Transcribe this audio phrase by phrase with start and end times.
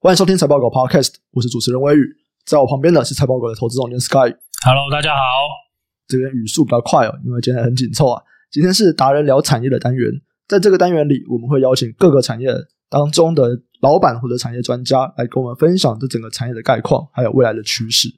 [0.00, 2.16] 欢迎收听财报狗 Podcast，我是主持人威宇，
[2.46, 4.30] 在我旁边的是财报狗的投资总监 Sky。
[4.64, 5.20] Hello，大家好。
[6.06, 8.22] 这边语速比较快哦，因为今天很紧凑啊。
[8.48, 10.08] 今天是达人聊产业的单元，
[10.46, 12.48] 在这个单元里，我们会邀请各个产业
[12.88, 18.08] 当中的老板或者产业专家来跟我们分享这整个产业的概况，还有未来的趋势。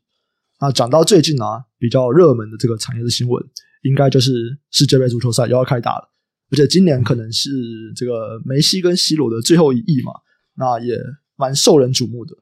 [0.60, 3.42] 那讲到最近啊，比较热门的这个产业的新闻，
[3.84, 6.10] 应该就是世界杯足球赛又要开打了，
[6.52, 7.50] 而且今年可能是
[7.96, 10.12] 这个梅西跟 C 罗的最后一役嘛，
[10.56, 10.94] 那也
[11.40, 12.34] 蛮受人瞩目的。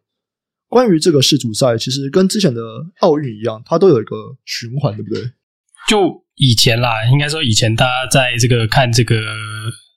[0.69, 2.61] 关于这个世足赛，其实跟之前的
[3.01, 5.23] 奥运一样，它都有一个循环，对不对？
[5.89, 9.16] 就以前啦，应该说以前大家在这个看这个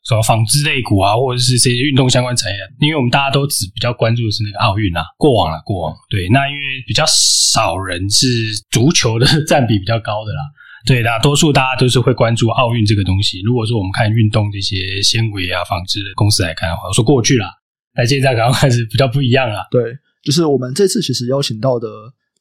[0.07, 5.93] 什么纺织类股啊，或者是这些运动相关产业，因为我们大家都只比较关注的是那个奥运啊，过往了过往。
[6.09, 8.27] 对，那因为比较少人是
[8.69, 10.41] 足球的 占比比较高的啦，
[10.85, 13.41] 对，大多数大家都是会关注奥运这个东西。
[13.41, 17.51] 如果说我们看运动这些纤维啊、纺织的公司来看的话，我说过去啦，
[17.95, 19.67] 那现在刚刚开始比较不一样了。
[19.69, 21.87] 对，就是我们这次其实邀请到的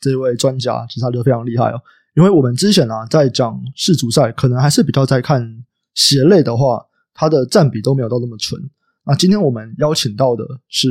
[0.00, 1.80] 这位专家，其实他就非常厉害哦。
[2.15, 6.84] 因为我们之前啊，在讲世足赛，可能还是比较在看鞋类的话，
[7.15, 8.60] 它的占比都没有到那么纯。
[9.04, 10.88] 那今天我们邀请到的是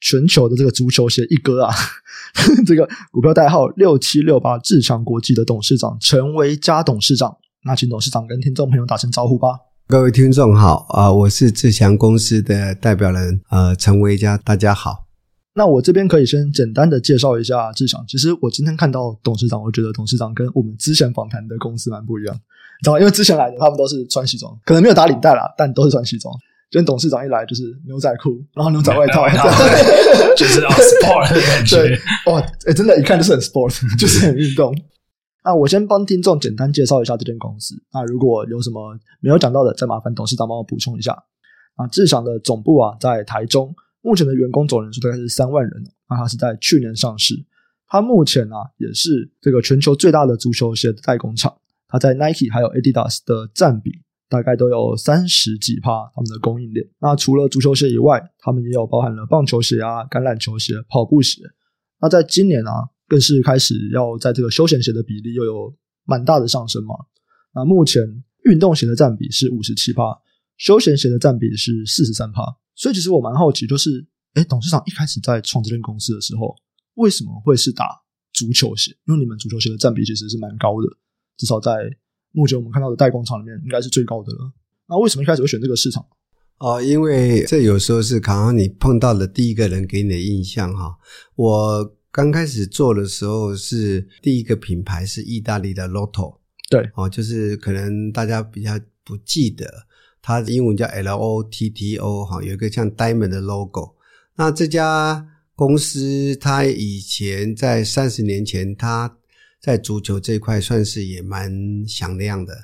[0.00, 1.74] 全球的这个足球鞋一哥啊，
[2.66, 7.36] 这个股票代号六七六八志强国际的董事长陈维嘉董事长。
[7.64, 9.48] 那请董事长跟听众朋友打声招呼吧。
[9.90, 15.06] 各位听众好啊，我是志强公司的代表人呃陈维佳，大家好。
[15.56, 18.04] 那我这边可以先简单的介绍一下志强。
[18.06, 23.00] 其实我今天看到董事长，我觉得董事长跟我们之前访谈的公司蛮不一样，你知道吗？
[23.00, 26.32] 因为之前来的他们都是穿西装，可能没有打领带啦，但都是穿西装。
[26.70, 29.26] 今天董事长一来就是牛仔裤，然后牛仔外套，
[30.38, 31.76] 就是 sport 的感觉。
[31.78, 31.98] 对，
[32.32, 34.72] 哇，哎，真的，一看就是很 sport，就是很运动。
[35.44, 37.74] 那我先帮听众简单介绍一下这间公司。
[37.92, 41.12] 那如果有什么没有讲到的，再麻烦董事长帮我补充一下。
[41.76, 43.74] 啊，志强的总部啊在台中。
[44.02, 47.34] 目前的员工总人数大概是三万人，那它是在去年上市。
[47.86, 51.54] 它目前啊也是这个全球最大的足球鞋的代工厂，
[51.88, 53.90] 它在 Nike 还有 Adidas 的占比
[54.28, 56.86] 大概都有三十几趴，他们的供应链。
[57.00, 61.42] 那除了足球鞋以外，他们也有包含了棒球鞋啊、橄榄球鞋、跑步鞋。
[62.00, 66.94] 那在今年啊，更是开始要在这个休闲鞋的比例又有蛮大的上升嘛。
[67.52, 68.00] 那目前
[68.44, 70.16] 运动鞋的占比是五十七趴，
[70.56, 72.40] 休闲鞋的占比是四十三趴。
[72.76, 76.54] 所以其实我蛮好奇，就是，诶，董事长一开始在创这间公司的时候，
[76.94, 78.00] 为什么会是打
[78.32, 78.92] 足球鞋？
[79.08, 80.86] 因为你们足球鞋的占比其实是蛮高的，
[81.36, 81.72] 至少在
[82.30, 84.52] 目前我们看到的代工厂里面，应该是最高的了。
[84.88, 86.06] 那为什么一开始会选这个市场？
[86.58, 90.96] 哦，因为这有时候是刚刚你碰到的第一个人给你的印象哈。
[91.34, 96.38] 我刚开始做的时候是第一个品牌是意大利的 Lotto，
[96.68, 99.86] 对，哦，就是可能大家比较不记得。
[100.22, 103.94] 它的英文叫 L O T T O 哈，有一个像 Diamond 的 logo。
[104.34, 105.26] 那这家
[105.56, 109.16] 公司它以前在三十年前，它
[109.60, 112.54] 在足球这一块算是也蛮响亮的。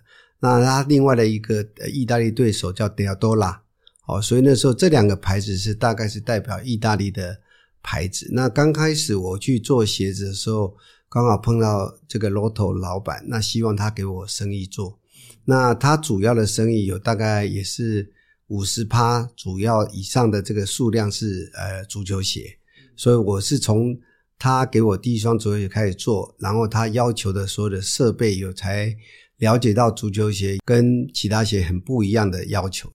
[0.41, 3.61] 那它另外的一个意大利对手叫 Diadora，
[4.07, 7.41] 哦，所以那时候这两个牌子是大概是代表意大利的
[7.87, 8.29] 牌子。
[8.33, 10.77] 那刚开始我去做鞋子的时候，
[11.09, 14.99] 刚好碰到这个 Lotto 老板，那希望他给我生意做。
[15.45, 18.13] 那他主要的生意有大概也是
[18.49, 22.59] 五十趴，主要以上的这个数量是呃足球鞋，
[22.97, 23.97] 所以我是从
[24.37, 28.93] 他给我第一双足球鞋开始做，然后他要求的所有的设备有才
[29.39, 32.91] 了解到足球鞋跟其他鞋很不一样的要求。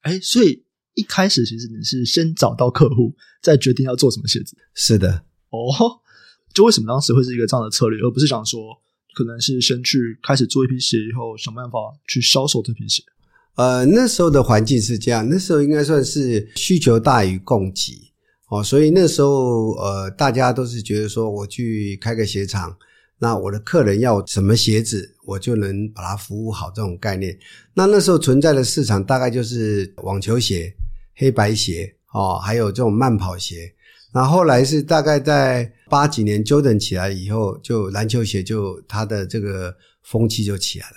[0.00, 0.64] 哎，所以
[0.94, 4.56] 一开始其实你是先找到客户，再决定要做什么鞋子。
[4.74, 6.00] 是的，哦，
[6.54, 8.60] 就为什么当时会是一个这样的策略，而不是想说。
[9.14, 13.02] 可能是先去开始做一批鞋，以后想办法去销售这批鞋。
[13.56, 18.10] 呃，那时候的环境是这样，那时候应该算是需求大于供给
[18.48, 22.74] 哦，所以那时候呃，大家都是觉得说，我去开个鞋厂，
[23.18, 27.38] 那我的客人要什么鞋子，我就能把它服务好这种概念。
[27.74, 30.74] 那那时候存在的市场大概就是网球鞋、
[31.16, 33.72] 黑白鞋哦，还有这种慢跑鞋。
[34.14, 40.96] 那后来是大概在八几年，Jordan 起来以后，就篮球鞋就它的这个风气就起来了。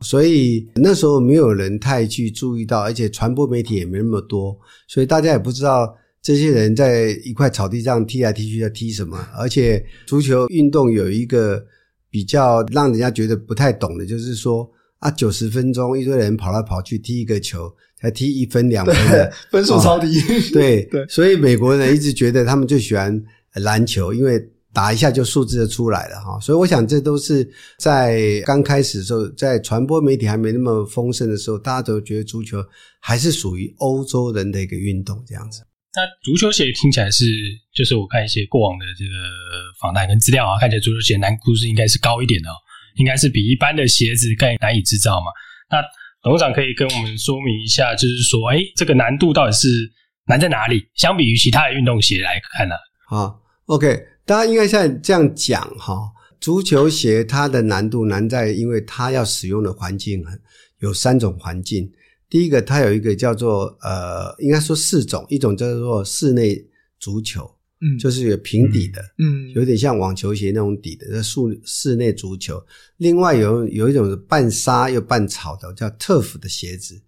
[0.00, 4.58] 所以那时候没有人太去注意到，而且传播媒体也没那么多，
[4.88, 9.18] 所以大家也不知道这些人在一块草地上踢来踢去在踢什么。
[9.36, 11.62] 而且足球运动有一个
[12.10, 14.68] 比较让人家觉得不太懂的，就是说
[15.00, 17.70] 啊，九十分钟一堆人跑来跑去踢一个球。
[18.04, 23.20] 才踢一分两分的 分数超低， 哦，对 对，所以美国人一直觉得他们最喜欢
[23.54, 24.38] 篮球，因为
[24.72, 26.38] 打一下就数字就出来了哈。
[26.40, 27.48] 所以我想这都是
[27.78, 32.58] 在刚开始的时候，在传播媒体还没那么丰盛的时候，大家都觉得足球
[33.00, 35.62] 还是属于欧洲人的一个运动这样子。
[35.94, 37.24] 那足球鞋听起来是，
[37.72, 39.12] 就是我看一些过往的这个
[39.80, 42.54] 访谈跟资料啊，看起来足球鞋难度是应该是高一点的哦，
[42.96, 45.26] 应该是比一般的鞋子更难以制造嘛。
[45.70, 45.78] 那
[46.24, 49.68] 董事长可以跟我们说明一下，就是说，哎，这个难度到底是
[50.26, 50.82] 难在哪里？
[50.94, 52.74] 相比于其他的运动鞋来看呢？
[53.06, 56.10] 好，OK，大家应该像这样讲哈，
[56.40, 60.40] 足球鞋它的难度难在，因为它要使用的环境很
[60.78, 61.92] 有三种环境。
[62.30, 66.56] 第一个，它有一个叫做呃，应该说四种，一种叫做室内
[66.98, 67.53] 足球，
[67.84, 72.64] 嗯，就是有平底的，嗯，有点像网球鞋那种底的，在室室内足球。
[72.96, 76.98] 另外有有一种是半沙又半草的，叫 turf 的鞋子，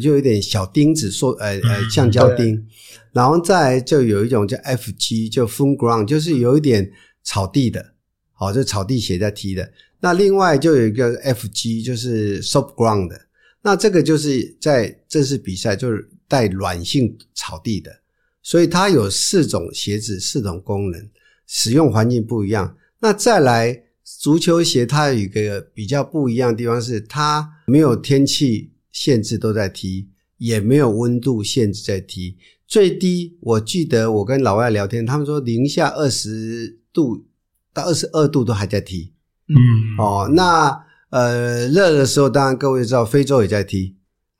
[0.00, 2.66] 就有点小钉子，说呃呃橡胶钉。
[3.12, 6.90] 然后再就有一种叫 FG，就 full ground，就是有一点
[7.22, 7.94] 草地的，
[8.32, 9.70] 好，就草地鞋在踢的。
[10.00, 13.20] 那另外就有一个 FG，就是 soft ground 的。
[13.60, 17.92] 那这个就是在正式比赛，就是带软性草地的，
[18.42, 21.08] 所以它有四种鞋子，四种功能，
[21.46, 22.76] 使用环境不一样。
[23.00, 30.08] 那再来，足球鞋它有一个比较不一样的地方是，它没有天气限制都在踢，
[30.38, 32.36] 也没有温度限制在踢，
[32.66, 37.26] 最低我记得我跟老外聊天，他们说零下二十度
[37.72, 39.12] 到二十二度都还在踢。
[39.48, 39.56] 嗯，
[39.98, 40.86] 哦，那。
[41.12, 43.94] 呃，热的时候，当然各位知道，非洲也在踢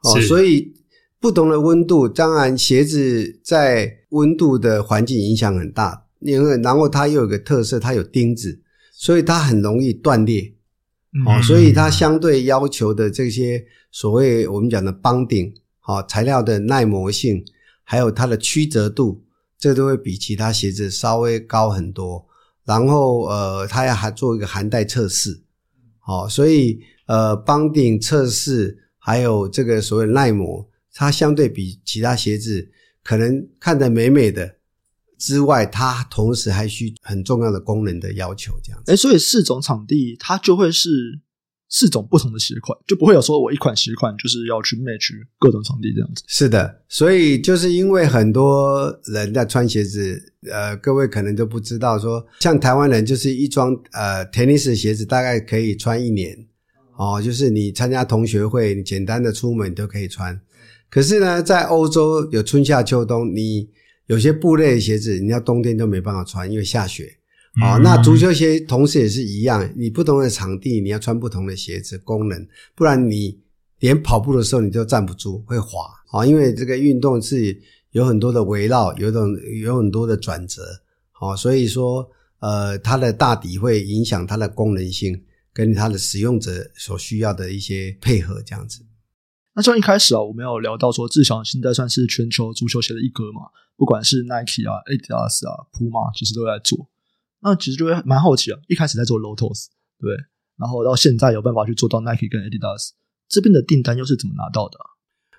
[0.04, 0.72] 哦，所以
[1.22, 6.06] 不同的温度，当然鞋子在温度的环境影响很大。
[6.18, 8.60] 因为然后它又有个特色，它有钉子，
[8.92, 10.52] 所以它很容易断裂
[11.26, 17.44] 哦，嗯、所以它相对要求的这些所谓我们讲的 bonding 好材料的耐磨性，
[17.84, 19.22] 还有它的曲折度，
[19.58, 22.26] 这都会比其他鞋子稍微高很多。
[22.64, 25.42] 然后呃，它要还做一个含带测试。
[25.98, 32.70] 好，所以呃，帮顶测试还有这个所谓耐磨，它相对比其他鞋子
[33.02, 34.56] 可能看得美美的
[35.18, 38.92] 之外，它同时还需很重要的功能的要求，这样子。
[38.92, 41.20] 诶，所以四种场地它就会是
[41.68, 46.22] 四种不同的鞋款，就不会有说我一款鞋款就是要去 match 各种场地这样子。
[46.26, 50.28] 是的，所以就是因为很多人在穿鞋子。
[50.50, 56.36] 呃，各位可能都不知道说，说像台湾人就是一双呃 tennis 鞋子，大概可以穿一年
[56.96, 57.22] 哦。
[57.22, 60.36] 就是你参加同学会，你简单的出门你都可以穿。
[60.92, 63.66] 可是呢，在欧洲有春夏秋冬，你
[64.08, 67.10] 有些布类的鞋子，你要冬天都没办法穿，因为下雪。
[67.62, 73.40] 哦，那足球鞋同时也是一样，你不同的场地你要穿不同的鞋子功能，不然你
[73.80, 75.80] 连跑步的时候你都站不住，会滑。
[76.12, 77.58] 哦，因为这个运动是。
[77.92, 80.62] 有很多的围绕，有种有很多的转折，
[81.10, 85.22] 好，所以说，呃，它的大底会影响它的功能性，
[85.52, 88.80] 跟它的使用者所需要的一些配合，这样子。
[89.54, 93.42] 那像一开始啊，我们有聊到说，志祥现在算是全球足球鞋的一哥嘛，
[93.76, 96.88] 不管是 Nike 啊、Adidas 啊、Puma，其实都在做。
[97.40, 99.66] 那其实就会蛮好奇啊，一开始在做 Lotus，
[99.98, 100.14] 对，
[100.56, 102.90] 然后到现在有办法去做到 Nike 跟 Adidas
[103.28, 104.86] 这边的订单又是怎么拿到的啊？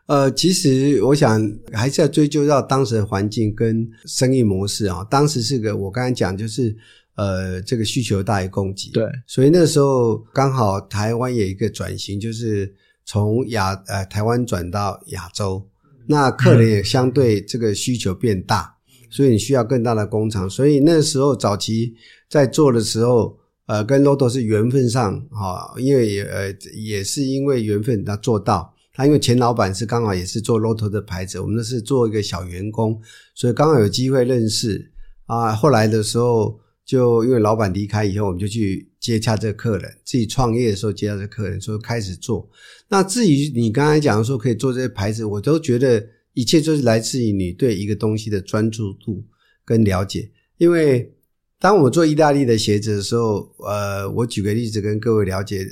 [0.05, 5.01] 呃，其实我想还是要追究到当时的环境跟生意模式啊。
[5.05, 6.75] 当时是个我刚才讲，就是
[7.15, 12.75] 呃，这个需求大于供给，对，所以那时候刚好台湾有一个转型，就是
[13.05, 15.67] 从亚呃台湾转到亚洲，
[16.07, 18.75] 那客人也相对这个需求变大，
[19.09, 20.49] 所以你需要更大的工厂。
[20.49, 21.93] 所以那时候早期
[22.29, 28.73] 在做的时候，呃，跟 Lotto 是缘分上哈，因为也呃也是因为缘分他做到。
[28.95, 33.01] 他因为前老板是刚好也是做 Lotto 的牌子，我们那是做一个小员工，
[33.33, 34.91] 所以刚好有机会认识
[35.25, 35.51] 啊。
[35.55, 39.97] 后来的时候，就因为老板离开以后，我们就去接洽这个客人。
[40.03, 42.49] 自己创业的时候接洽这客人，所以开始做。
[42.87, 49.23] 那至于你刚才讲说可以做这些牌子，我都觉得一切都是来自于你对一个东西的专注度
[49.65, 50.31] 跟了解。
[50.57, 51.13] 因为
[51.59, 55.67] 当我做意大利的鞋子的时候，呃，我举个例子跟各位了解，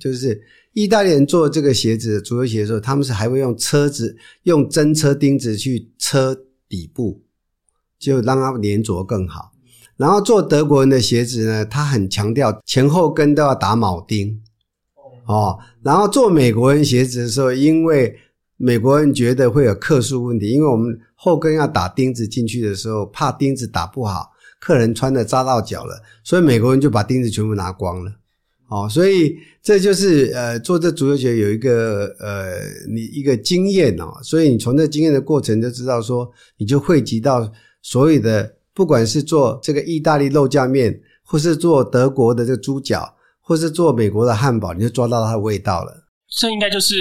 [0.00, 0.42] 就是。
[0.74, 6.36] 意大利人做这个鞋子，足球鞋的时候，他们是还会用车子，用真车钉子去车
[6.68, 7.22] 底部，
[7.96, 9.53] 就让它粘着更好。
[9.96, 14.40] 然后做德国人的鞋子呢，他很强调前后跟都要打铆钉，
[15.26, 15.58] 哦。
[15.82, 18.16] 然后做美国人鞋子的时候，因为
[18.56, 28.12] 美国人觉得会有克数问题，因为我们后跟要打钉子进去的时候，怕钉子打不好，客人穿的扎到脚了，所以美国人就把钉子全部拿光了。
[28.68, 32.54] 哦，所以这就是呃，做这足球鞋有一个呃，
[32.88, 45.92] 你一个经验哦，所以你从这经验的过程就知道说，你就汇集到所有的，不管是做这个意大利肉酱面，或是做德国的这个猪脚，或是做美国的汉堡，你就抓到它的味道了。
[46.38, 46.96] 这应该就是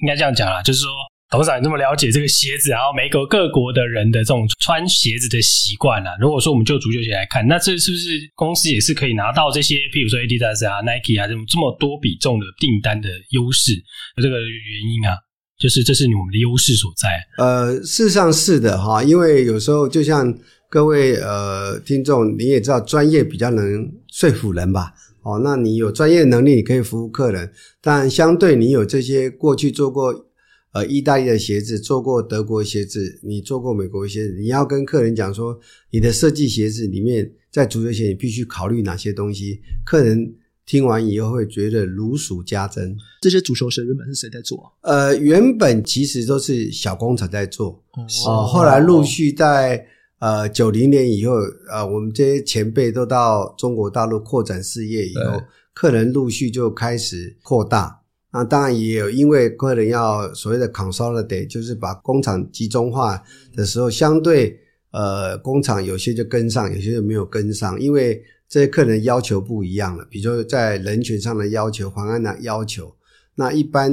[0.00, 0.88] 应该这样讲啦，就是说
[1.30, 6.16] 董事长这么了解这个鞋子，然后每个各国的人的这种穿鞋子的习惯啊。
[6.18, 13.72] 如果说我们就足球鞋来看，那这是不是公司也是可以拿到这些，譬如说 Adidas 啊、Nike 啊这种这么多比重的订单的优势？
[14.16, 15.12] 这个原因啊，
[15.58, 17.10] 就是这是我们的优势所在。
[17.36, 20.32] 呃，事实上是的哈，因为有时候就像
[20.70, 24.92] 各位呃听众，你也知道，专业比较能说服人吧？
[25.22, 30.24] 哦，那你有专业能力，你可以服务客人，但相对你有这些过去做过。
[30.72, 35.58] 呃，意大利的鞋子做过，德国鞋子，你做过美国鞋子，你要跟客人讲说，
[35.90, 39.62] 你的设计鞋子里面，在足球鞋你必须考虑哪些东西？
[39.82, 40.34] 客人
[40.66, 42.94] 听完以后会觉得如数家珍。
[43.22, 44.70] 这些足球鞋原本是谁在做？
[44.82, 49.84] 呃，原本其实都是小工厂在做，哦，呃、后来陆续在
[50.18, 51.34] 呃九零年以后，
[51.70, 58.02] 呃，我们这些前辈都到中国大陆扩展事业以后，客人陆续就开始扩大。
[58.30, 63.22] 那当然也有，因为客人要所谓的 consolidate，就是把工厂集中化
[63.56, 64.58] 的时候，相对
[64.90, 70.04] 呃工厂有些就跟上，有些就没有跟上，因为这些客人要求不一样了。
[70.10, 72.94] 比如说在人权上的要求、环安的要求，
[73.34, 73.90] 那一般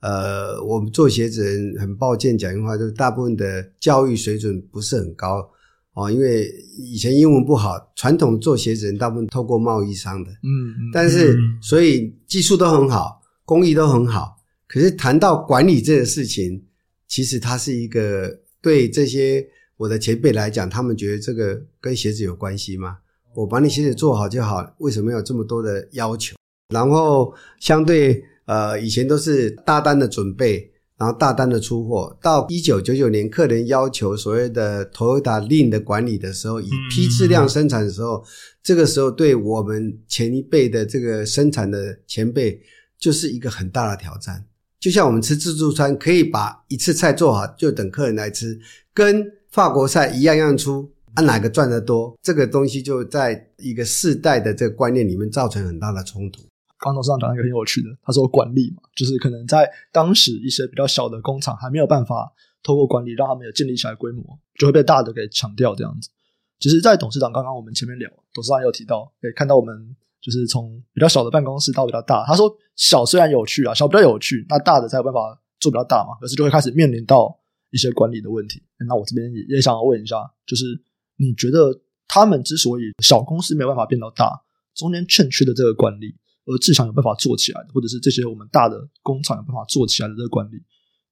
[0.00, 5.48] 呃我们做鞋子人很抱歉讲一句话，就是大部分的教育水准不是很高
[5.98, 13.16] 哦，因为以前英文不好，传统做鞋子人大部分透过贸易商的，嗯，但是所以技术都很好。
[13.44, 14.36] 工艺都很好，
[14.66, 16.62] 可是谈到管理这个事情，
[17.06, 19.42] 其实它是一个对这些
[19.78, 22.98] 我的前辈来讲，他们觉得这个跟鞋子有关系吗？
[23.34, 26.36] 我把你鞋子做好就好，为什么有这么多的要求？
[26.74, 32.14] 然后相对呃，以前都是大单的准备，然后大单的出货。
[32.20, 38.24] 到一九九九年，客人要求所谓的 Toyota Lean 的管理的时候，以批次量生产的时候，
[38.62, 42.60] 这个时候对我们前一辈的这个生产的前辈。
[43.00, 44.44] 就是一个很大的挑战，
[44.80, 48.58] 就像我们吃自助餐，可以把一次菜做好，就等客人来吃，
[48.92, 56.42] 跟法国菜一样样出，按哪个赚得多，这个东西就在一个世代的这个观念里面造成很大的冲突。
[56.78, 62.32] 刚董事长讲一个很有趣的，他说管理嘛，就是可能在当时一些比较小的工厂还没有办法
[62.62, 64.22] 透过管理让他们有建立起来规模，
[64.58, 66.08] 就会被大的给抢掉这样子。
[66.58, 69.96] 其实，在董事长刚刚我们前面聊，董事长有提到，可以看到我们。
[70.20, 77.38] 就是从比较小的办公室到比较大，他说小虽然有趣啊，小比较有趣，那大的才有办法做比较大嘛，可是就会开始面临到
[77.70, 78.60] 一些管理的问题。
[78.84, 80.64] 那我这边也也想要问一下，就是
[81.18, 81.72] 你觉得
[82.08, 84.42] 他们之所以小公司没有办法变到大，
[84.74, 86.12] 中间欠缺的这个管理，
[86.48, 90.56] 而志祥有办法做起来的，或者是这些我们大的工厂有办法做起来的这个管理，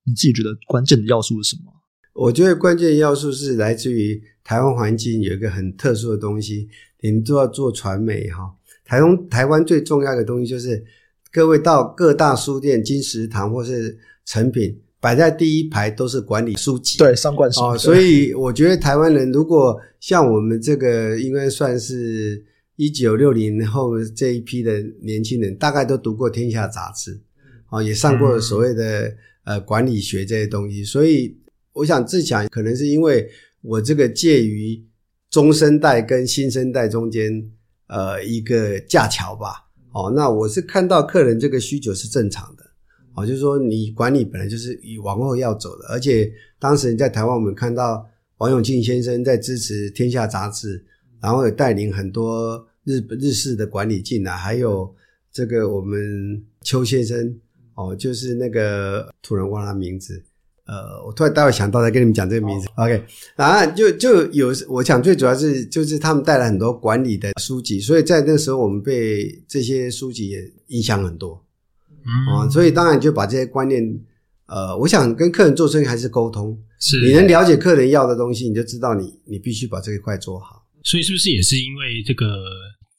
[0.04, 1.72] 你自己觉得关键的要素是什么？
[2.14, 6.66] 我觉得关键要素是来自于台湾环境有一个很特殊的东西，
[7.02, 8.50] 你们都要做传媒哈。
[8.86, 10.82] 台湾台湾最重要的东西就是，
[11.30, 17.60] 各位到各大书店、金石堂或是成品，摆在第一排都是管理书籍，对，商管书。
[17.60, 22.42] 哦，所以我觉得台湾人如果像我们这个，应该算是
[22.76, 27.20] 一九六零后这一批的年轻人，大概都读过《天下》杂志，
[27.70, 29.14] 哦，也上过所谓的
[29.44, 30.84] 呃管理学这些东西。
[30.84, 31.36] 所以
[31.72, 33.28] 我想自强，可能是因为
[33.60, 34.82] 我这个介于
[35.28, 37.50] 中生代跟新生代中间。
[37.88, 42.64] 呃，一个架桥吧，哦，那我是看到客人这个需求是正常的，
[43.14, 46.28] 哦，就是说你管理本来就是以往后要走的，而且
[46.58, 48.04] 当时在台湾，我们看到
[48.38, 50.84] 王永庆先生在支持《天下》杂志，
[51.26, 54.94] 然后也带领很多日日式的管理进来，还有
[55.32, 57.36] 这个我们邱先生，
[57.74, 60.22] 哦，就是那个突然忘了他名字。
[60.66, 62.68] 呃，我突然待会想到再跟你们讲这个名字。
[62.76, 62.86] Oh.
[62.86, 63.02] OK，
[63.34, 71.44] 然后就就有，我想最主要是就是他们带来很多管理的书籍，所以在那时候我们被这些书籍也影响很多。
[72.04, 73.82] 嗯、哦，所以当然就把这些观念，
[74.46, 80.65] 呃，我想跟客人做生意还是沟通，是你能了解客人要的东西，你就知道你你必须把这一块做好。
[80.86, 82.46] 所以是不是也是因为这个，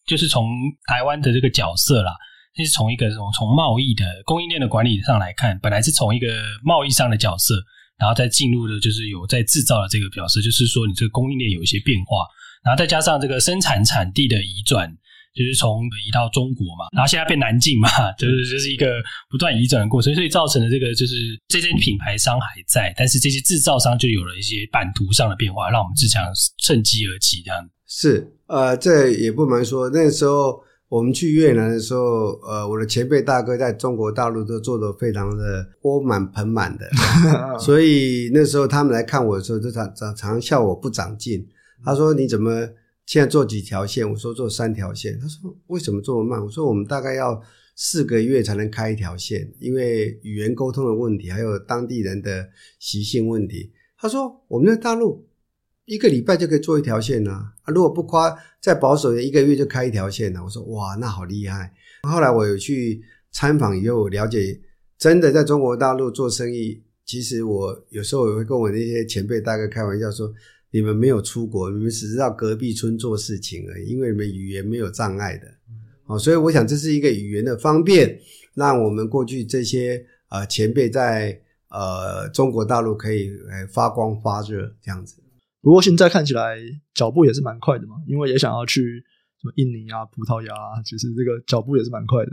[0.06, 0.52] 就是从
[0.88, 2.12] 台湾的这个角色啦？
[2.56, 6.28] 就是从一个从从贸易的供应链的管理上来看，本来是从一个
[6.64, 7.54] 贸易上的角色，
[8.00, 12.26] 然后再进入的就是有在制造的这个角色，就是说你这个供应链有一些变化，
[12.66, 14.92] 然后再加上这个生产产地的移转，
[15.36, 21.14] 就是从移到中国嘛，然后现在变南进嘛，就是就是一个不断移转的过程，所以造成的这个就是
[21.48, 26.26] 这些品牌商还在，但是这些制造商就有了一些版图上的变化，让我们志强
[26.64, 27.70] 趁机而起这样。
[27.88, 30.62] 是，呃，这也不瞒说，那时候。
[30.90, 36.88] 我们去越南的时候，呃，我的前辈大哥在中国大陆都做的非常的钵满盆满的，
[37.60, 41.46] 所以那时候他们来看我的时候，就常常常笑我不长进。
[41.84, 42.66] 他说：“你怎么
[43.06, 47.38] 现在做几条线？”我说：“做三条线。”他说：“为什么这么慢？”我说：“我们大概要
[47.76, 52.48] 四个月才能开一条线，因为语言沟通的问题，还有当地人的
[52.80, 53.74] 习性问题。
[53.98, 55.27] 他说：“我们在大陆
[55.88, 63.02] 一个礼拜就可以做一条线呢、啊，啊，如果不夸再保守的一个月就开一条线呢、啊。”我说：“哇，那好厉害。”后来我有去
[63.32, 64.60] 参访以后，我了解
[64.98, 70.30] 真的在中国大陆做生意，其实我有时候也会跟我那些前辈大哥开玩笑说
[70.72, 75.48] ：“你们没有出国，你们只是到隔壁村做事情而已，因为你们语言没有障碍的。”
[76.08, 78.20] 哦，所以我想这是一个语言的方便，
[78.56, 81.42] 让我们过去这些呃前辈在。
[81.70, 85.18] 呃，中国大陆可以呃发光发热这样子，
[85.68, 86.56] 不过现在看起来
[86.94, 89.04] 脚步也是蛮快的嘛，因为也想要去
[89.42, 92.32] 什么印尼啊、葡萄牙啊，其实这个脚步也是蛮快的。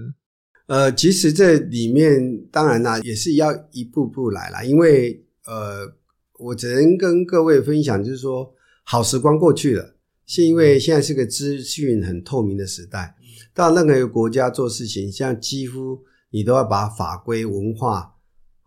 [0.67, 5.93] 呃，其实这里面当然啦，也是要一步步来啦，因为呃，
[6.39, 13.17] 我只能跟各位分享，就是说好时光过去了，是因为现在是个资讯很透明的时代，
[13.53, 15.99] 到任何一个国家做事情，像几乎
[16.31, 18.15] 你都要把法规文化。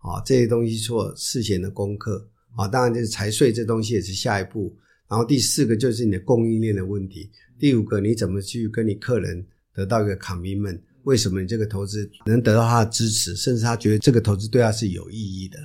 [0.00, 4.76] 啊，这些东西做事前的功课啊，当然就是财税这东西也是下一步。
[5.08, 10.80] 然后第四个就是你的供应链的问题，第五个你怎么去跟你客人得到一个 commitment？
[11.04, 15.58] 为什么你这个投资能得到他的支持，甚至他觉得这个投资对他是有意义的？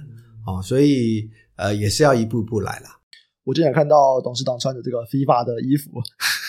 [0.46, 2.98] 啊，所以呃也是要一步步来啦。
[3.44, 5.92] 我今天看到董事长穿着这个 FIFA 的衣服，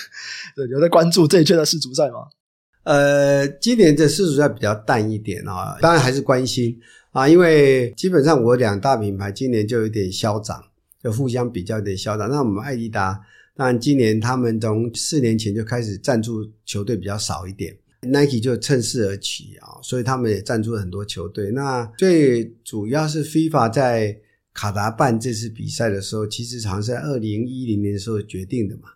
[0.54, 2.18] 对，有在关注这一届的世足赛吗？
[2.84, 6.78] 呃，今年的世足赛比较淡一点啊，当然还是关心。
[7.14, 10.60] 啊，因为基本上我两大品牌今年就有点消长，
[11.00, 12.28] 就互相比较有点消长。
[12.28, 13.20] 那我们爱迪达，
[13.54, 21.52] 当然今年他们从四年前就开始赞助球队比较少一点，Nike 就趁势而起啊，所以他们也赞助了很多球队。
[21.52, 24.18] 那最主要是 FIFA 在
[24.52, 28.88] 卡达办这次比赛的时候，其实好像是在二零一零年的时候决定的嘛，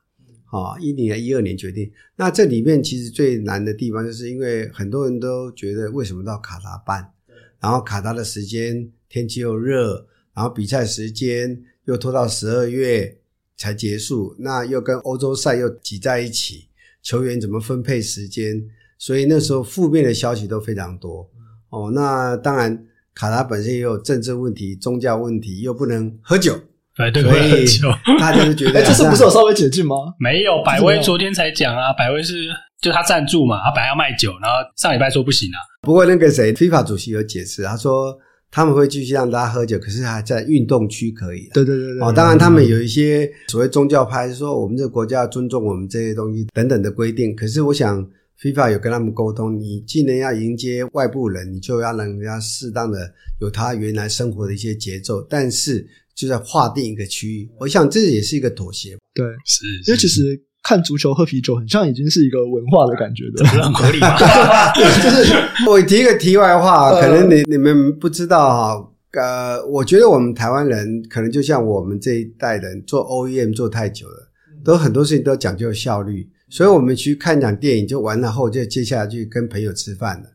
[0.47, 1.89] 啊，一零年、一二年决定。
[2.17, 7.13] 那这里面其实最难的地方，就是因为很多人都觉得为什么到卡达办？
[7.61, 13.17] 然后卡达的时间天气又热，然后比赛时间又拖到十二月
[13.57, 16.69] 才结束，那又跟欧洲赛又挤在一起，
[17.03, 18.65] 球员怎么分配时间？
[18.99, 21.29] 所以那时候负面的消息都非常多。
[21.71, 26.59] 哦，那当然卡达本身也有政治问题、宗教问题，又不能喝酒，
[26.97, 29.97] 对对，所以大家就觉得， 这次不是有稍微解禁吗？
[30.19, 32.49] 没有，百威昨天才讲啊，百威是。
[32.81, 35.59] 就他赞助嘛，他本来要卖酒，然后上礼拜说不行啊。
[35.83, 38.17] 不过那个谁，FIFA 主席有解释，他说
[38.51, 41.49] 他们会继续让大家喝酒，可是还在运动区可以。
[41.53, 42.01] 对对对对。
[42.01, 47.35] 哦，当然他们有一些所谓宗教派说，我们这个国家要尊重我们这些东西等等的规定。
[47.35, 48.09] 可是我想
[48.41, 57.51] ，FIFA 有跟他们沟通，你既然要迎接外部人，你就要让人家适当的有他原来生活的一些节奏，但是就在划定一个区域。
[57.59, 58.97] 我想这也是一个妥协。
[59.15, 60.41] 对，是，因为其实。
[60.69, 64.19] 看足球喝啤酒，很像已经是一个文化的感觉的， 很合理嘛。
[65.03, 65.35] 就是
[65.67, 68.89] 我提一个题外话，可能你你们不知道哈。
[69.13, 74.29] 呃，我觉得我们台湾人可能就像我们这一代人做 OEM 做太久了，
[74.63, 80.29] 都很多事情都讲究效率，所以我们去看一场电影就完了后，就接下来去跟朋友吃饭了。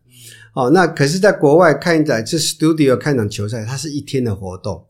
[0.56, 4.84] 哦，那可是在国外看一场，这 studio 看一场球赛，它是一天的活动。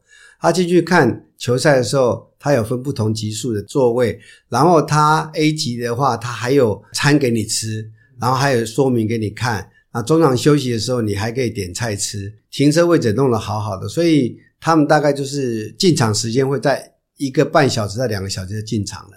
[0.43, 9.65] 他进去看球赛的时候，他有分不同级数的座位，然后他 A 级的话，他还有餐给你吃，然后还有说明给你看。
[9.91, 19.12] 啊中场休息的时候，你还可以点菜吃，停车位置弄得好好的，所以他们大概就是进场时间会在一个半小时到两个小时就进场了。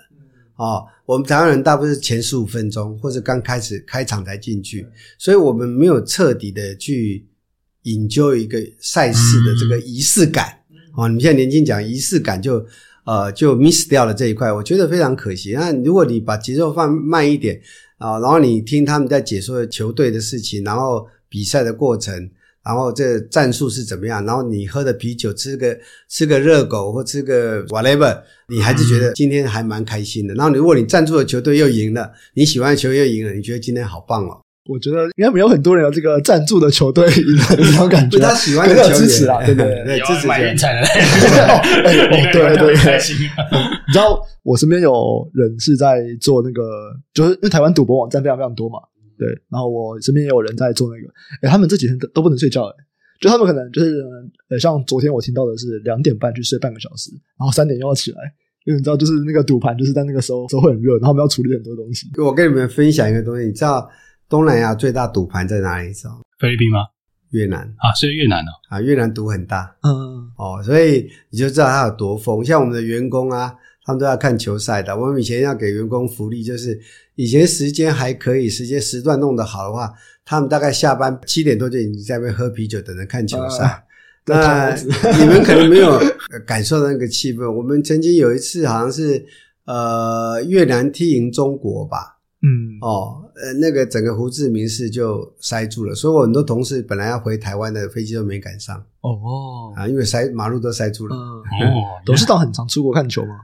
[0.55, 4.87] 哦，我们台湾人大部分是前十五分钟或者刚开始开场才进去，
[5.19, 7.27] 所以我们没有彻底的去
[7.83, 10.61] 研究一个赛事的这个仪式感。
[10.97, 12.65] 哦，你们现在年轻讲仪式感就，
[13.05, 15.53] 呃，就 miss 掉了这一块，我觉得非常可惜。
[15.53, 17.61] 那如果你把节奏放慢一点
[17.99, 22.31] 啊，呃，然后你听他们在解说球队的事情，然后比赛的过程，
[22.65, 25.79] 然后这战术是怎么样，然后你喝的啤酒，吃个
[26.09, 30.33] 吃个热狗或吃个 whatever，你还是觉得今天还蛮开心的。
[30.35, 34.41] 然后如果你赞助的球队又赢了，你喜欢的球又赢了，你觉得今天好棒哦。
[34.69, 39.65] 我觉得应该没有很多人有这个赞助的球队赢的这种感觉， 他喜欢的球支持啊，对对？
[39.87, 40.87] 对，支持买联赛的，
[42.33, 42.57] 对对。
[42.57, 42.75] 对，
[43.87, 48.79] 你知道我身边有人是在做那个，就是因为台湾赌博网站非常非常多嘛，
[49.19, 51.09] 对，然后我身边也有人在做那个，
[51.43, 52.75] 诶他们这几天都都不能睡觉，诶
[53.21, 54.03] 就他们可能就是
[54.51, 58.19] 呃，像昨天我听到的是两点半去睡半个小时，然后三点又要起来，
[58.67, 62.07] 因为你知道，就是那个赌盘就是在那个时候时候会很热，然后我们要处理很多东西。
[62.19, 63.89] 我跟你们分享一个东西，你知道？
[64.29, 65.93] 东南亚最大赌盘在哪里？
[65.93, 66.21] 知道？
[66.39, 66.79] 菲律宾吗？
[67.31, 68.51] 越南啊，是越南哦。
[68.69, 69.77] 啊，越南赌很大。
[69.83, 72.45] 嗯，哦，所以你就知道它有多疯。
[72.45, 73.53] 像我们的员工啊，
[73.85, 74.97] 他们都要看球赛的。
[74.97, 76.81] 我们以前要给员工福利，就是
[77.15, 79.93] 以前时间还可以，时间时段弄得好的话，
[80.25, 83.65] 他们大概下班七点多就已经在那边喝啤酒，等着看球赛。
[83.65, 83.83] 啊、
[84.27, 86.01] 那你们可能没有
[86.47, 87.51] 感受到那个气氛。
[87.51, 89.25] 我们曾经有一次，好像是
[89.67, 92.19] 呃越南踢赢中国吧。
[92.43, 98.83] 嗯哦，呃，那个整个胡志明市就塞住了，所以我很多同事本来要回台湾的飞机都没赶上。
[99.03, 101.15] 哦啊，因为塞马路都塞住了。
[101.15, 101.43] 哦，
[102.07, 103.41] 董事长很常出国看球吗？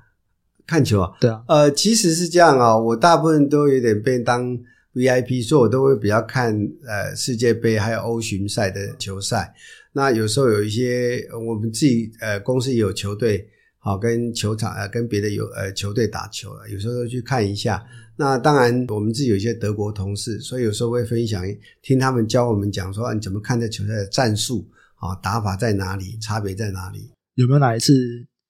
[0.66, 1.12] 看球啊？
[1.20, 1.44] 对啊。
[1.46, 4.58] 呃，其实是这样啊，我大部分都有点被当
[4.94, 6.54] VIP，所以我都会比较看
[6.86, 9.52] 呃世界杯还有欧巡赛的球赛。
[9.92, 13.46] 那有时候有一些我们自己呃公司也有球队，
[13.78, 17.84] 好跟球场呃跟别的有呃球队打球，有时候都去看一下。
[18.14, 21.42] 那当然，我们自己有一些德国同事，所以有时候会分享，
[21.80, 27.10] 听他们教我们讲说，啊，你怎么看这球赛的战术啊，打法在哪里，差别在哪里？
[27.36, 27.94] 有没有哪一次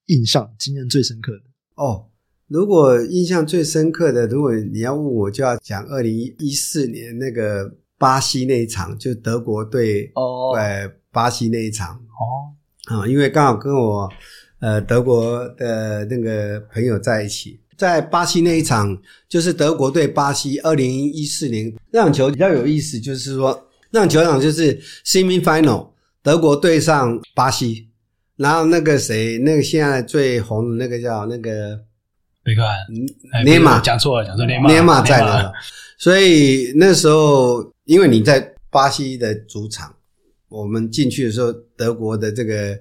[0.07, 1.43] 印象、经验最深刻的？
[1.77, 2.07] 哦，
[2.49, 12.51] 如果印象最深刻的，如果你要问我，就要讲二零一四年那个巴西那一场，就德国对哦，呃，巴西那一场哦，
[12.95, 14.11] 啊，因为刚好跟我
[14.59, 17.61] 呃德国的那个朋友在一起。
[17.83, 18.97] 在巴西那一场，
[19.29, 25.89] 就是德国对巴西，二零一四年那场球比较有意思，就是说那场球场就是 semi final，
[26.23, 27.89] 德国对上巴西，
[28.37, 31.77] 然后那个谁，那个现在最红的那个叫那个
[32.45, 35.53] 贝克汉，内马讲错了，讲错内马，内马在了，
[35.99, 39.93] 所以那时候因为你在巴西的主场，
[40.49, 42.79] 我们进去的时候，德国的这个。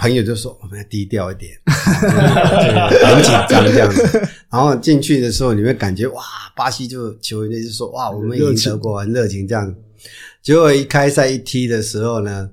[0.00, 4.02] 朋友就说：“我们要低调一点，很紧张这样子。
[4.50, 6.22] 然后进去的时候，你会感觉哇，
[6.56, 9.74] 巴西就球员就说哇，我们已经德国很热情这样。
[10.42, 12.50] 结果一开赛一踢的时候呢，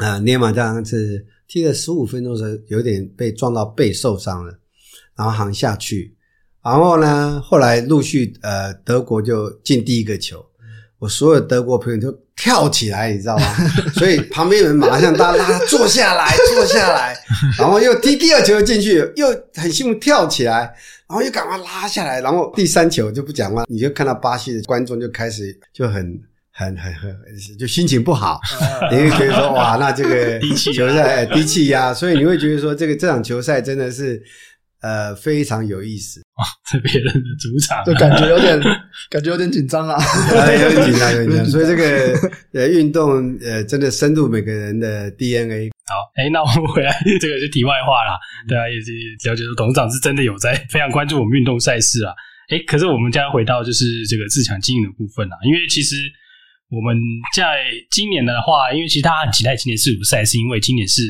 [0.00, 4.56] 啊，涅马这样子踢了十五分钟的时候，有点被撞到背受伤了，
[5.16, 6.16] 然后行下去。
[6.62, 10.46] 然后呢，后来陆续呃，德国就进第一个球。
[11.00, 13.56] 我所有德国朋友都。”跳起来，你知道吗？
[13.94, 17.14] 所以旁边人马上大家拉他坐下来，坐下来，
[17.58, 20.60] 然后又踢第二球进去，又很兴奋跳起来，
[21.08, 25.94] 然后又赶快拉下来，然后第三球就不讲话，你就看到巴西的观众就开始就很
[26.52, 27.16] 很很很
[27.58, 28.40] 就心情不好，
[28.92, 30.38] 你会觉得说哇，那这个
[30.72, 34.22] 球赛低气压，所以你会觉得说这个这场球赛真的是。
[34.80, 38.58] 呃，非常有意思啊， 在别人的主场，就感觉有点，
[39.10, 39.98] 感觉有点紧张啊，
[40.54, 41.46] 有点紧张，有点紧张。
[41.46, 45.70] 所以这个呃运动呃真的深入每个人的 DNA。
[45.88, 48.14] 好，哎，那我们回来，这个是题外话啦。
[48.46, 48.92] 对啊，也是
[49.28, 52.12] 了解说董事长是真的有在非常关注我们运动赛事啊。
[52.50, 55.96] 哎，可是我们将要回到就是这个自强经营的部分啊，因为其实
[56.70, 56.96] 我们
[57.34, 61.02] 在今年的话，因为其实大家很期待今年世足赛，是因为今年是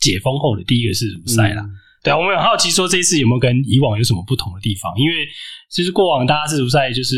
[0.00, 1.62] 解封后的第一个世足赛啦。
[1.62, 1.70] 嗯
[2.04, 4.92] 对啊，我们很好奇，说这一次有没有跟以往有什么不同的地方？
[5.00, 5.24] 因为
[5.70, 7.16] 其实过往大家世足赛就是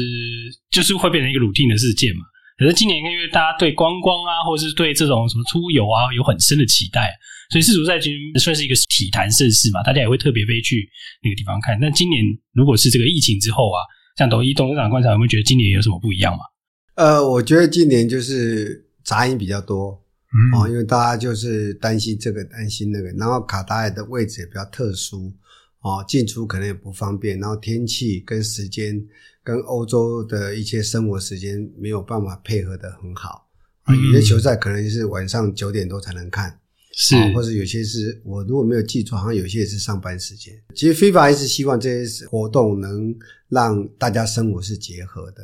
[0.70, 2.22] 就是会变成一个 routine 的事件嘛。
[2.57, 7.12] 可是今年因为大家对观光啊，或者是对这种什么出游啊有很深的期待，
[7.51, 10.88] 所以世足赛其实算是一个体坛盛事嘛，大家也会特别飞去
[11.20, 11.77] 那个地方看。
[11.83, 12.22] 但今年
[12.55, 13.83] 如果是这个疫情之后啊，
[14.16, 16.46] 像董一董事长观察，有没有觉得今年有什么不一样嘛？
[16.94, 20.06] 呃，我觉得今年就是杂音比较多。
[20.55, 25.33] 哦，因为大家就是担心这个，担心那个，然后卡达尔的位置也比较特殊，
[25.81, 29.03] 哦，进出可能也不方便，然后天气跟时间
[29.42, 33.49] 跟欧洲的一些生活时间没有办法配合的很好，
[33.85, 36.59] 啊，有些球赛可能是晚上九点多才能看，
[36.92, 40.53] 是，或者有些是我如果没有记错，好像有些也是上班时间。
[40.75, 43.14] 其实 FIFA 一直希望这些活动能
[43.49, 45.42] 让大家生活是结合的，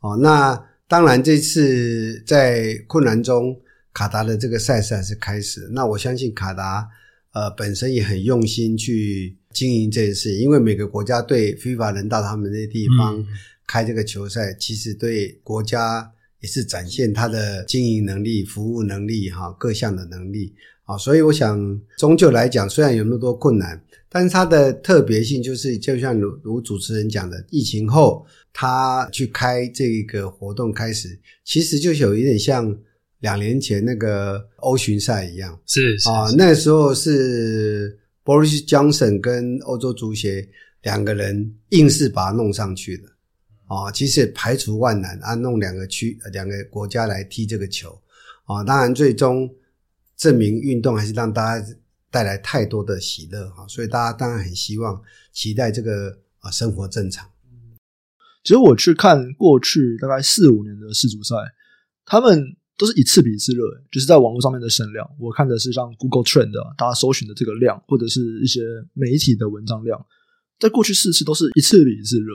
[0.00, 3.56] 哦，那当然这次在困难中。
[3.94, 6.88] 卡达的这个赛事还是开始，那我相信卡达
[7.32, 13.22] 呃本身也很用心去经营这件事，因为每个国家对 FIFA 能到他们那地方
[13.66, 23.78] 开这个球赛，嗯、其实对国家也是展现他的经营能力、服务能力哈各项的能力啊，所以我想终究来讲，虽然有那么多困难，
[24.08, 28.24] 但是它的特别性就是，就像如如主持人讲的，疫情后
[28.54, 32.74] 他去开这个活动开始，其实就有一点像。
[33.22, 40.46] 两年前那个欧巡赛一样，是啊，那时候是 Boris Johnson 跟欧洲足协
[40.82, 43.08] 两个人硬是把它弄上去的
[43.68, 43.92] 啊。
[43.92, 47.96] 其实排除万难啊，弄两个区两个国家来踢这个球
[48.42, 48.64] 啊。
[48.64, 49.48] 当然，最终
[50.16, 51.66] 证明运动还是让大家
[52.10, 55.00] 带来太多的喜乐哈，所以大家当然很希望
[55.32, 57.24] 期待这个啊生活正常。
[58.42, 61.36] 其实我去看过去大概四五年的世足赛，
[62.04, 62.56] 他们。
[62.78, 65.08] 都是一次比一次热，就是在网络上面的声量。
[65.18, 68.60] 我看的是像 Google Trend 大家搜寻的这个量，或者是一些
[68.94, 70.04] 媒体的文章量，
[70.58, 72.32] 在过去四次都是一次比一次热。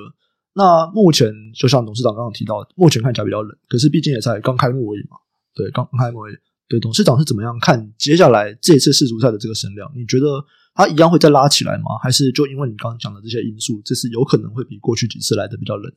[0.54, 5.18] 那目前就像董事长刚刚提到，目前看起来比较冷，可是毕竟也才刚开幕而已嘛。
[5.54, 6.36] 对，刚开幕而已。
[6.68, 9.92] 对，董事长是怎么样看接下来这一次世足赛的这个声量？
[9.96, 11.98] 你觉得它一样会再拉起来吗？
[12.02, 15.92] 还是就因为你刚刚讲的这些因素，这次有可能会比过去几次来的比较冷？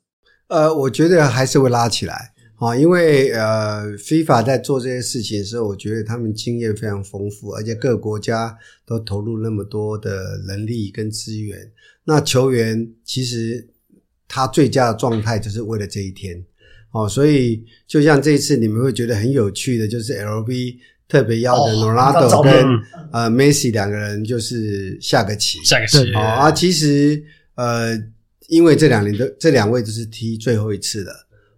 [0.48, 11.59] 呃，我觉得还是会拉起来啊，因为呃，FIFA 在做这些事情的时候，我觉得他们经验非常丰富，而且各个国家都投入那么多的人力跟资源。
[12.05, 13.66] 那球员其实
[14.29, 16.44] 他最佳的状态就是为了这一天。
[16.92, 20.77] 哦，所以就像这一次你们会觉得很有趣的，就是 LV
[21.09, 22.53] 特别邀的 Ronaldo 跟
[23.11, 26.12] 呃 Messi 两个人就是下个棋，下个棋。
[26.12, 27.96] 哦啊，其实呃，
[28.49, 31.11] 因为这两年都这两位都是踢最后一次的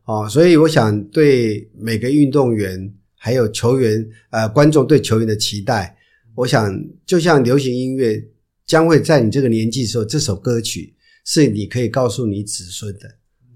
[0.04, 5.96] 哦，所以我想对每个运动员还有球员呃观众对球员的期待，
[6.34, 8.22] 我想就像流行音乐
[8.66, 10.92] 将会在你这个年纪的时候，这首歌曲
[11.24, 13.08] 是你可以告诉你子孙的。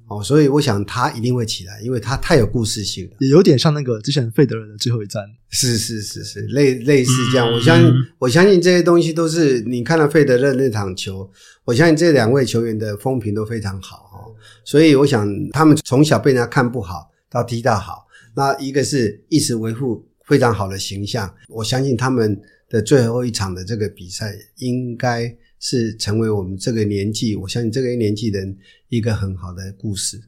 [0.08, 7.52] 哦，所以我想他一定会起来，因为他太有故事性了，也有点像那个之前费德勒的最后一战，是是是是类类似这样。
[7.52, 11.28] 我相信，我相信这些东西都是你看到费德勒那场球，
[11.64, 14.05] 我相信这两位球员的风评都非常好哦。
[14.66, 21.34] 所以我想他们从小被人家看不好到踢到好，那一个是一直维护非常好的形象。
[21.48, 25.34] 我相信他们的最后一场的这个比赛应该。
[25.58, 28.56] 是成为我们这个年纪，我相信这个年纪人
[28.90, 30.20] 一个很好的故事。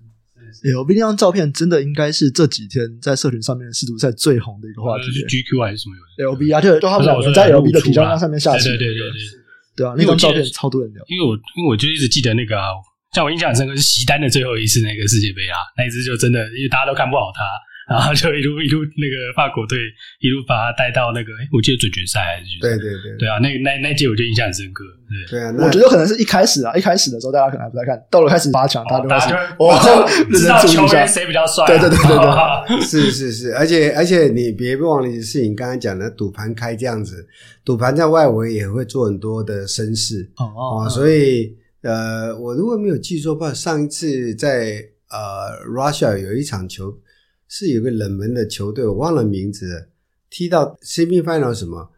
[0.65, 5.05] LV 那张照片真的应该是这几天在社群上面世足赛最红的一个话题。
[5.13, 8.71] 是 GQ 还是什么？LB 啊，就就他们两个在 LB 的皮箱上面下棋。
[8.71, 11.05] 对对对对对，对啊，那张照片超多人聊。
[11.09, 12.73] 因为我因为我就一直记得那个啊，
[13.13, 17.43] 像我印象很深刻是席丹的最后一次那个世界杯啊，那一次就真的因为大家都看不好他。
[17.89, 19.79] 然后就一路一路那个法国队
[20.21, 22.77] 一路把他带到那个，诶我记得准决赛还是决赛？
[22.77, 24.85] 对对对，对啊，那那那届我就印象很深刻。
[25.31, 29.81] 对，啊，我觉得可能是一开始啊，一开始的时候大家可能还不太看，到了开始八强，大家就开始哇，
[30.37, 31.65] 知道球员谁比较帅？
[31.67, 37.27] 对对对对对， 是是是，而且而且你别忘了一件事情，刚刚讲的赌盘开这样子，
[37.65, 46.99] 赌盘在外围也会做很多的声势哦，所以呃，我如果没有记错的话，上一次在呃 Russia 有一场球。
[47.51, 49.89] 是有个冷门的球队，我忘了名字了，
[50.29, 51.91] 踢到 semi final 什么？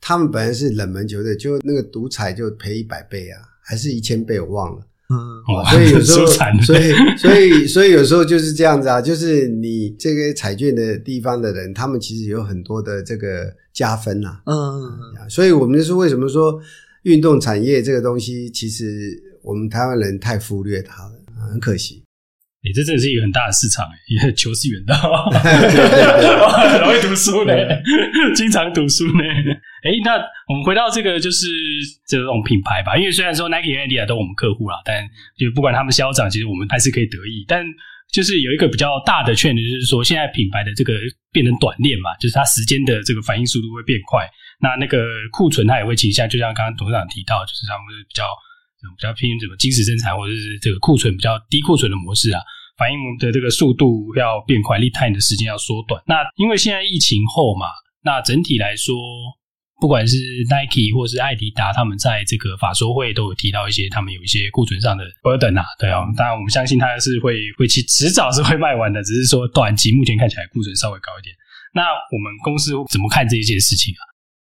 [0.00, 4.40] 他们本来是冷门球队，就那个独彩就赔一百倍啊，还是一千倍？
[4.40, 4.82] 我忘了。
[5.12, 6.26] 嗯， 所以有时候，
[6.62, 14.42] 所以所以所以有时候就是这样子啊，就是你这个彩券的地方的人，他们其实有很多的这个加分呐、啊。
[14.46, 15.28] 嗯嗯嗯。
[15.28, 16.58] 所以我们就是为什么说
[17.04, 18.84] 运动产业这个东西，其实
[19.42, 21.12] 我们台湾人太忽略它了，
[21.50, 22.02] 很可惜。
[22.64, 27.52] 诶、欸、这真的是一个很大的市场诶，因为球是远的，很容易读书呢，
[28.34, 29.22] 经常读书呢。
[29.84, 30.16] 诶、欸、那
[30.48, 31.46] 我们回到这个，就是
[32.08, 32.96] 这种品牌吧。
[32.96, 35.04] 因为虽然说 Nike Adidas 都我们客户啦，但
[35.36, 37.44] 就不管他们消长，其实我们还是可以得益。
[37.46, 37.62] 但
[38.10, 40.94] 就是有一个比较大的缺点，就是说现在品牌的这个
[41.32, 44.24] 变成短链嘛，就是它时间的这个反应速度会变快。
[44.60, 48.28] 那那个库存它也会倾向，就像刚刚董事长提到，就是他们是比较。
[48.84, 52.38] 比较偏什么精实生产，或者是这个库存比较低库存的模式啊，
[52.76, 56.02] 反应的这个速度要变快，lead time 的时间要缩短。
[56.06, 57.64] 那因为现在疫情后嘛，
[58.04, 58.94] 那整体来说，
[59.80, 60.18] 不管是
[60.52, 66.04] Nike 或是爱迪达，他们在这个法说会都有提到一些，他们有一些库存上的 burden 啊，对啊。
[66.14, 71.34] 当然我们相信它是会会去迟早是会卖完的，只是说短期目前看起来库存稍微高一点。
[71.72, 74.04] 那我们公司怎么看这一件事情啊？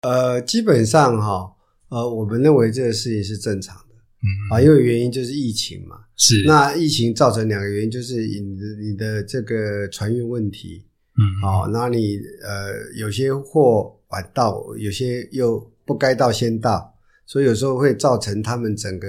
[0.02, 1.52] 呃，基本上哈，
[1.90, 4.28] 呃，我们认为这个事情是正常的，嗯。
[4.52, 10.86] 啊，因为原因就是疫情嘛，是那疫情造成两个原因，就是你的你的这个船运问题，
[11.18, 16.94] 嗯，好，那你呃有些货晚到，有些又不该到先到，
[17.26, 19.08] 所以有时候会造成他们整个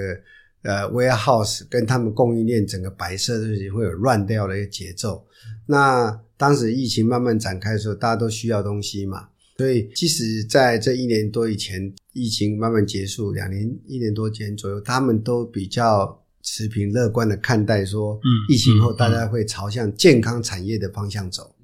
[0.63, 5.23] 呃 warehouse 跟他们供应链整个白色的时候会有乱掉的一个节奏。
[5.67, 9.29] 那当时疫情慢慢展开的时候，大家都需要东西嘛。
[9.57, 21.55] 所以，即使在这一年多以前，疫情慢慢结束，两年一年多前左右，他们都比较持平乐观的看待说，嗯，疫情后大家会朝向健康产业的方向走，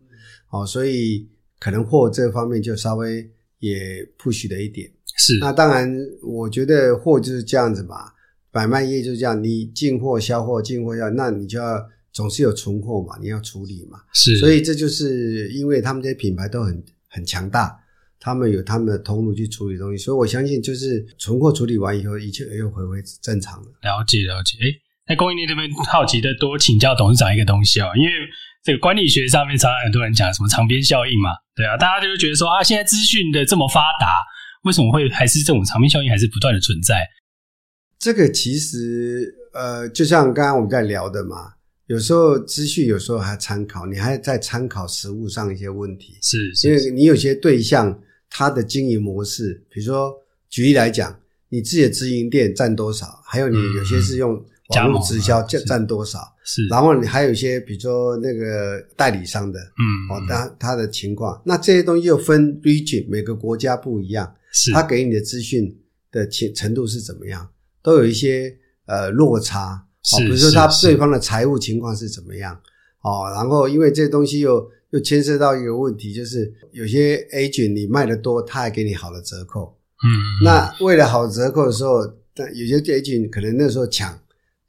[0.50, 1.30] 哦，所以
[1.60, 3.30] 可能货这方面就稍微
[3.60, 4.92] 也 push 了一点。
[5.16, 8.12] 是，那当然，我觉得货就是这样子嘛，
[8.52, 11.80] 买卖业就是这样，你进货销货，进货要，那你就要
[12.12, 14.00] 总是有存货嘛，你要处理嘛。
[14.14, 17.80] 是，所以这就是因为他们这些品牌都很很强大。
[18.24, 23.68] 他们有他们的通路去处理东西，所以我相信就是存货处理完以后，一切又回归正常了。
[23.82, 24.72] 了解了解，哎，
[25.10, 28.14] 那供应链这边好奇的多请教董事长一个东西哦，因为
[28.64, 34.08] 这个管理学上面常常很多人讲什么长边效应嘛，对啊，大家就会觉得说啊，现在资讯的这么发达，
[34.64, 37.06] 为什么会还是这种长边效应还是不断的存在？
[38.00, 41.56] 这个其实呃，就像刚刚我们在聊的嘛，
[41.88, 48.00] 有时候资讯有时候还参考，你还在参考实物上一些问题，是，是，因为你有些对象
[48.36, 50.12] 他的经营模式，比如说
[50.50, 51.16] 举例来讲，
[51.50, 65.78] 你自己的直营店占多少，还有你有些是用网络直销占占多少，是，然后你还有一些比如说那个代理商的，嗯，哦，他他的情况，那这些东西又分 region，每个国家不一样，是，他给你的资讯
[66.12, 67.48] 的程度是怎么样，
[67.84, 69.86] 都有一些呃落差。
[70.14, 72.60] 哦，比如说他对方的财务情况是怎么样？
[73.04, 79.76] 哦，然后因为这东西又又牵涉到一个问题，就是有些 agent 你卖的多，他还给你好的折扣。
[80.06, 84.16] 嗯，那为了好折扣的时候，但有些 agent 可能那时候抢，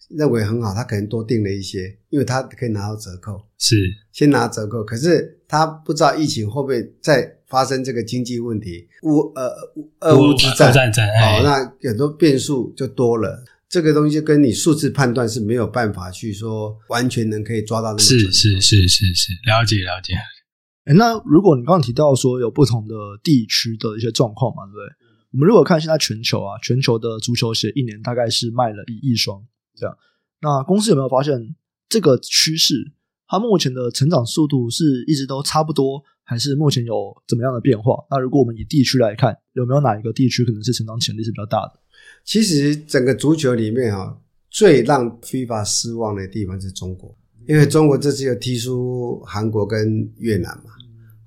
[0.09, 3.39] 认为很好，他可能多订了一些，因为他可以拿到折扣。
[3.59, 3.77] 是，
[4.13, 9.53] 先拿折扣，可是他不知道疫情会不会再发生这个经济问题，乌呃
[10.01, 13.45] 俄乌之战，战争，哦，那很多变数就多了。
[13.75, 17.99] 这个东西跟你数字判断是没有办法去说完全能可以抓到那么。
[17.99, 20.15] 是是是是是，了解了解。
[20.85, 24.87] 诶，那如果你刚刚提到说有不同的地区的一些状况嘛，对不对？
[25.33, 29.43] 我们如果看现在全球啊，全球的足球鞋一年大概是卖了一亿双
[29.75, 29.97] 这样。
[30.41, 31.57] 那公司有没有发现
[31.89, 32.93] 这个趋势？
[33.27, 37.97] 它目前的成长速度是一直都差不多，还是目前有怎么样的变化？
[38.09, 41.81] 那如果我们以地区来看，有没有哪一个地区可能是成长潜力是比较大的？
[42.25, 44.17] 其实整个足球里面啊，
[44.51, 47.15] 最让 FIFA 失望的地方是中国，
[47.47, 50.71] 因为中国这次又踢出韩国跟越南嘛，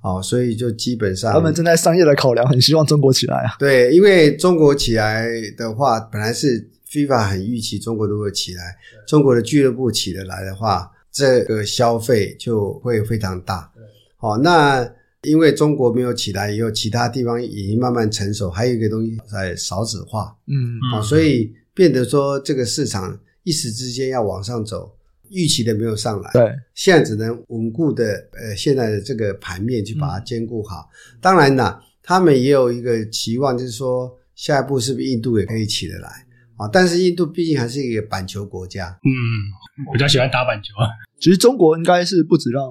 [0.01, 3.55] 哦，所以就基本上他们正在商业的考量，很希望中国起来啊。
[3.59, 8.75] 对，因为中国起来的话，本来是 FIFA 很预期中国如果起来，
[9.07, 13.71] 中国的俱乐部起得来的话，这个消费就会非常大。
[14.17, 14.89] 好，那。
[15.27, 24.89] 因为中国没有起来以后，其他地方已经慢慢成熟，还有一个东西在少子化，嗯啊，所以变得说这个市场一时之间要往上走，
[25.29, 30.89] 预期的没有上来，对，现在只能稳固的呃现在的这个盘面去把它兼顾好。
[31.13, 36.07] 嗯、当然呢，他们也有一个期望，就是说下一步是不是印度也可以起得来
[36.55, 36.67] 啊？
[36.71, 40.87] 但是印度毕竟还是一个板球国家，嗯，比较喜欢打板球啊。
[41.19, 42.63] 其实中国应该是不止让。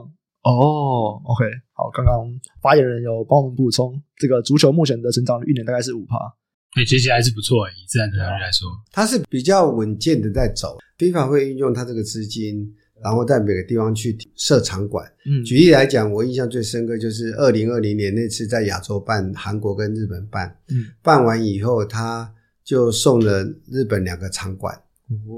[0.47, 2.25] 哦，OK，好，刚刚
[2.63, 6.17] 发言人有帮我们补充，这个足球目前的成长率一年大概是五趴，
[6.73, 10.79] 对，其实还是不错，以自然成长率来说，它是比较稳健的在走。
[10.99, 15.05] FIFA 会运用它这个资金，然后在每个地方去设场馆。
[15.25, 22.33] 嗯，举例来讲，我印象最深刻就是二零二零年那次在亚洲办，韩国跟日本办，嗯，办完以后他
[22.63, 24.81] 就送了日本两个场馆。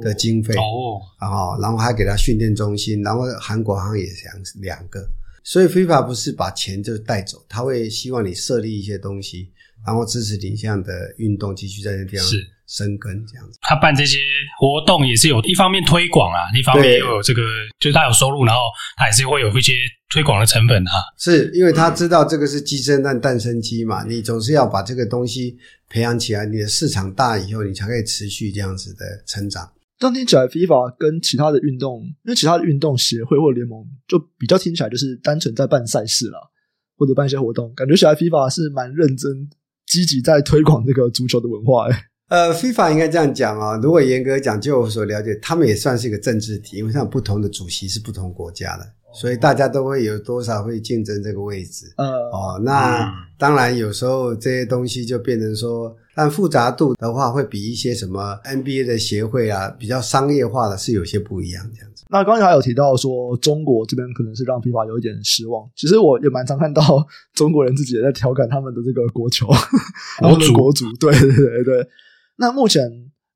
[0.02, 0.54] 的经费。
[0.54, 5.08] 哦，然后然后还给他训练中心，然后韩国好像也想两个，
[5.44, 9.50] 所以 FIFA 不是把钱就带走，他会希望你设立一些东西，
[9.86, 12.46] 然后支持你这样的运动继续在那地方是。
[12.68, 13.58] 生根这样子。
[13.62, 14.18] 他办这些
[14.60, 17.40] 活动也是有一方面推广啊，一方面又有这个，
[17.80, 18.60] 就是他有收入，然后
[18.98, 19.72] 他也是会有一些
[20.10, 20.92] 推广的成本啊。
[21.16, 25.56] 是因为他知道这个是鸡生蛋，蛋生鸡嘛，你总是要把这个东西。
[25.90, 29.72] 培养起来，你的市场大以后，你才可以持续这样子的成长。
[29.98, 36.38] 这样听起来，FIFA 跟其他的运动，因为其他的运动协会或联盟，就比较听起来就是单纯在办赛事了，
[36.98, 39.48] 或者办一些活动，感觉起来 FIFA 是蛮认真、
[39.86, 41.88] 积极在推广这个足球的文化。
[41.88, 41.96] 诶
[42.28, 48.84] 呃，FIFA 应该这样讲啊，如果严格讲，就我所了解，他们也算是一个政治体，因为像不同的主席是不同国家的。
[49.12, 62.04] 所以大家都会有多少会竞争这个位置，呃，哦，那、嗯、当然有时候这些东西就变成说，但复杂度的话会比一些什么 NBA 的协会啊比较商业化的是有些不一样这样子。
[62.10, 66.82] 那刚才有提到说中国这边可能是让 FIFA 有一点失望，其实我也蛮常看到
[67.34, 69.46] 中国人自己也在调侃他们的这个国球，
[70.18, 71.88] 他们的国足，对对对对。
[72.36, 72.82] 那目前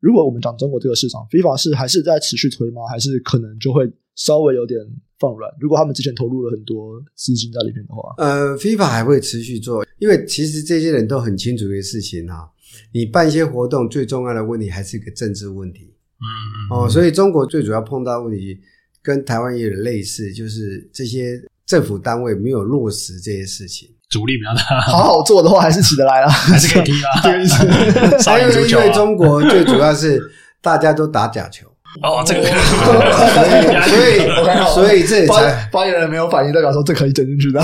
[0.02, 2.82] 如果我们讲中国这个市场，FIFA 是还是在持续推吗？
[2.90, 4.78] 还是可能就会稍微有点？
[5.22, 12.50] 放软，如果他们之前投入了很多资金在里面的话，呃，FIFA 还会持续做，因为其实这些人都很清楚一个事情哈，
[12.92, 18.58] 你办一些活动，最重要的问题还是一个政治问题，嗯嗯，哦，所以中国最主要碰到的问题
[19.00, 24.80] 跟台湾也有点类似，就是这些政府单位没有落实这些事情，阻力比较大。
[24.82, 28.30] 好好做的话，还是起得来了，还是可以踢啊，这个意思。
[28.30, 30.20] 还有因为中国最主要是
[30.60, 31.66] 大家都打假球。
[32.02, 32.40] 哦，这个，
[33.84, 34.16] 所以，
[34.72, 37.62] 所以这才发言人没有反应，代表说这可以整进去的。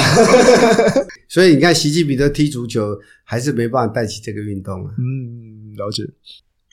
[1.31, 2.95] 所以你看，习近平都踢足球，
[3.25, 4.91] 还是没办法带起这个运动啊。
[4.99, 6.03] 嗯，了解。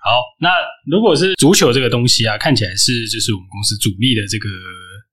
[0.04, 0.50] 好，那
[0.92, 4.50] 如果是足球这个东西啊，看起来是就是我们公司主力的这个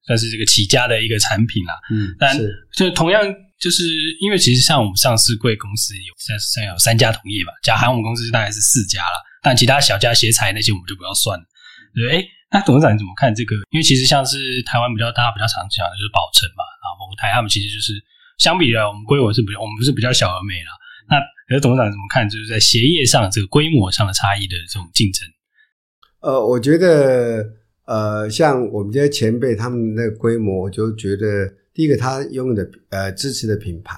[0.04, 1.74] 算是这个起家的一个产品啦。
[1.92, 2.36] 嗯，但
[2.74, 3.22] 就同样
[3.62, 3.86] 就是
[4.18, 9.16] 因为其实像我们上市贵公司有现在有三家同业吧，加含我们公司大概是四家了。
[9.40, 11.44] 但其他小家鞋材那些我们就不要算了。
[11.94, 13.54] 对，哎，那董事长你怎么看这个？
[13.70, 17.94] 因为其实像是台湾比较大家比较常讲的就是宝成嘛，啊，蒙台他们其实就是
[18.38, 20.74] 相比的，我们规模是比较，我们不是比较小而美啦。
[21.10, 22.28] 那可是董事长怎么看？
[22.28, 25.22] 就是在鞋业上这个规模上的差异的这种竞争？
[26.20, 27.44] 呃，我觉得，
[27.86, 33.96] 呃，像我们这些前辈他们那个规模，我就觉得第一个他拥有的呃支持的品牌，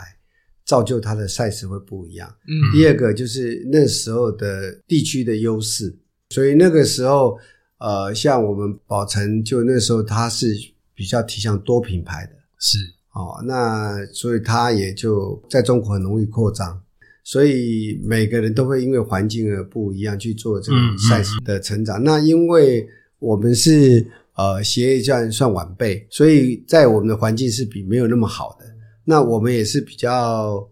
[0.65, 2.29] 造就他的赛事会不一样。
[2.49, 5.97] 嗯，第二个就是那时候的地区的优势，
[6.31, 7.39] 所以那个时候。
[7.79, 10.57] 呃，像我们宝城，就那时候他是
[10.95, 12.79] 比较提倡多品牌的，是
[13.13, 16.81] 哦，那所以他也就在中国很容易扩张，
[17.25, 22.01] 所以每个人都会因为环境而不一样去做这个赛事的成长。
[22.01, 24.07] 嗯嗯、那因为我们是
[24.37, 28.67] 呃鞋业算算晚辈，所以在我们的环境是比没有那么好的。
[29.05, 30.69] 那我们也是比较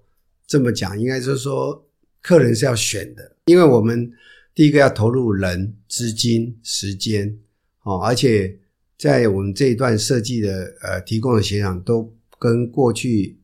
[0.47, 1.85] 这么讲，应该就是说
[2.21, 4.13] 客人是要选的，因为我们。
[4.55, 7.39] 第一个要投入人、资金、时间，
[7.85, 8.55] 哦，而且
[8.99, 13.41] 在我们这一段设计的呃提供的鞋厂都跟过去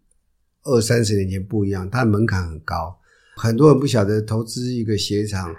[0.65, 2.95] 二三十年前不一样，它的门槛很高。
[3.37, 5.51] 很多人不晓得投资一个鞋厂，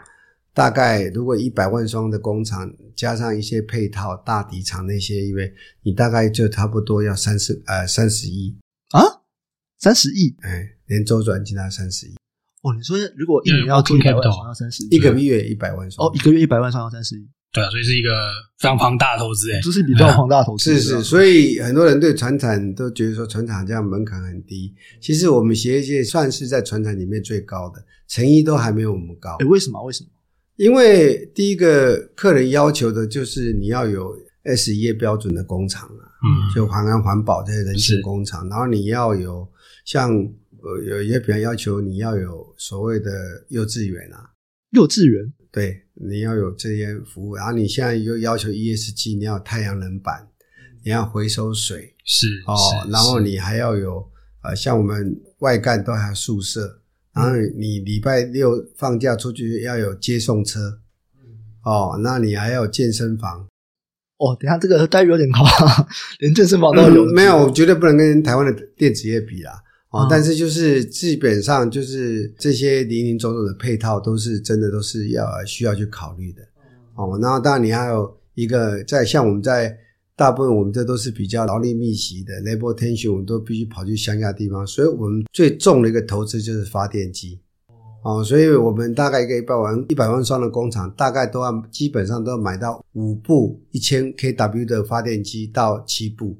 [0.59, 5.49] 大概如果一百万双的工厂加上一些配套大底厂那些，因为
[5.83, 8.53] 你大概就差不多要三十呃三十亿
[8.89, 8.99] 啊，
[9.77, 12.15] 三十亿，哎，连周转其他三十亿。
[12.61, 16.05] 哦，你说如果一年要做一百万双要三十亿，一个月一百万双。
[16.05, 18.09] 哦，一个月一百万双要三十亿，对啊，所以是一个
[18.57, 29.37] 非常庞大的投资诶，这是比较庞大的投资，是是，所以很多人对船产都觉得说船产这样门槛很低，其实我们鞋业界算是在船产里面最高的，成衣都还没有我们高。
[29.37, 29.81] 诶，为什么？
[29.85, 30.09] 为什么？
[30.59, 39.47] 因为第一个客人要求的就是你要有 S1 标准的工厂啊，嗯，就环安环保这些人性工厂，然后你要有
[39.85, 40.11] 像。
[40.61, 43.09] 呃，有一些比较要求你要有所谓的
[43.47, 44.29] 幼稚园啊，
[44.71, 50.27] 幼稚园，对，你要有这些服务，然后你现在又要求 ESG，你要有太阳能板，
[50.83, 52.57] 你要回收水，是哦，
[52.91, 54.05] 然后你还要有
[54.43, 56.78] 呃，像我们外干都还有宿舍，
[57.19, 60.79] 然后你礼拜六放假出去要有接送车，
[61.63, 63.47] 哦，那你还要有健身房，
[64.17, 65.39] 哦，等下这个待遇有点高，
[66.19, 69.51] 连健身房都有，嗯，没有，我绝对不能跟台湾的电子业比啦。
[69.91, 76.43] 哦，但是就是基本上就是这些零零总总的配套都是真的都是要需要去考虑的。
[76.93, 79.75] 哦，然后当然你还有一个在像我们在
[80.19, 87.39] 大部分我们这都是比较劳力密集的 labor tension，我们都必须跑去乡下地方，所以我们最重的一个投资就是发电机。
[88.03, 96.37] 哦，所以我们大概一个一百万一百万双的工厂，大概都要基本上都要买到五部一千 kW 的发电机到七部。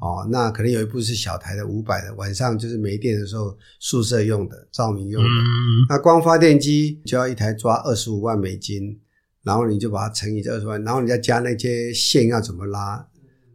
[0.00, 5.28] 哦，那可能有一部是小台的五百的，晚上就是没电的时候宿舍用的，照明用的。
[5.28, 8.98] 嗯、那光发电机就要一台抓二十五万美金，
[9.44, 13.06] 然后你就把它乘以这二十万，然后你再加那些线要怎么拉。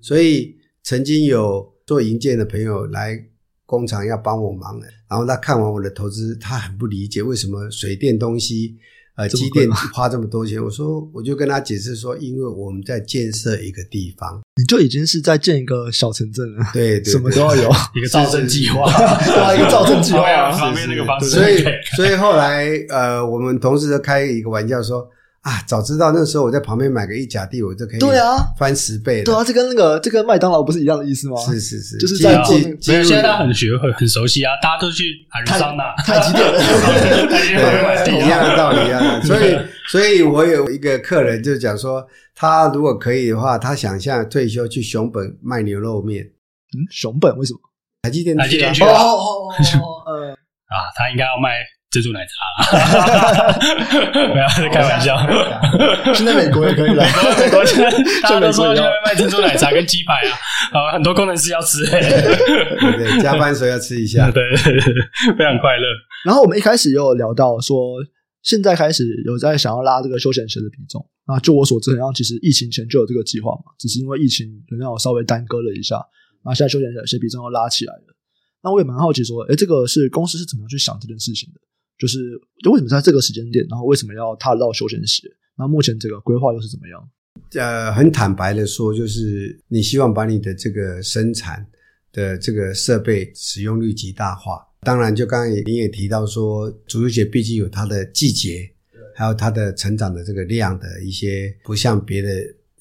[0.02, 3.18] 所以曾经有做营建的朋友来
[3.66, 4.80] 工厂要帮我忙，
[5.10, 8.78] 然后他看完我的投资，他很不理解为什么水电东西。
[9.18, 17.68] 呃，机电花这么多钱，我说我就跟他解释说，因为我们在建设一个地方，你就已经是在建一个小城镇了，对，对，什么都要有。
[17.96, 21.64] 一个造镇计划，对，一个造镇计划，旁边那个房子，所以
[21.96, 25.10] 所以后来呃，我们同事就开一个玩笑说。
[25.48, 29.24] 啊，早知道那时候我在旁边买个一甲地，我就可以对啊翻十倍了。
[29.24, 31.38] 对啊，这跟那个这跟麦当劳不是一样的意思吗？
[31.39, 32.54] 是是是，就是在做。
[32.58, 36.60] 没有，现在大家很学会，很熟悉啊，大家都去海陆桑拿、太极店了，
[38.12, 39.22] 一样的道理，一样的。
[39.22, 46.26] 所以， 所以我有一个客人就讲说，他如果可以的话，他想象退休去熊本卖牛肉面。
[46.26, 47.60] 嗯，熊本为什么？
[48.02, 48.89] 台积电，台积电去啊？
[48.89, 50.36] 哦哦哦哦，
[50.68, 51.64] 啊，他应该要卖。
[51.90, 52.34] 珍珠奶茶
[52.74, 53.58] 啦，
[54.34, 55.16] 没有在开玩笑。
[56.14, 57.04] 现在美国也可以了，
[57.40, 57.90] 美国现在
[58.22, 64.44] 大家都说现在卖珍珠奶茶跟鸡排啊，啊，很多工程师要吃，对对，加班时候要吃一下， 对，
[65.38, 65.88] 非常快乐。
[66.26, 67.78] 然后我们一开始也有聊到说，
[68.44, 71.04] 现在开始有在想要拉这个休闲鞋的比重。
[71.26, 76.02] 那就我所知，好像其实疫情前就有这个计划嘛，只是因为疫情可能有稍微耽搁了一下，
[76.44, 78.16] 那现在休闲鞋比重又拉起来了。
[78.64, 81.62] 那我也蛮好奇说，诶，这个是公司是怎么样去想这件事情的？
[81.98, 85.24] 就是就为什么在这个时间点，然后为什么要踏入到休闲鞋？
[85.58, 87.10] 那目前这个规划又是怎么样？
[87.54, 91.66] 呃，很坦白的说，就是你希望把你的这个生产
[92.12, 94.64] 的这个设备使用率极大化。
[94.82, 98.70] 当然，就刚才你也提到说，足球鞋毕竟有它的季节，
[99.16, 102.30] 还有它的成长的这个量的一些，不像别的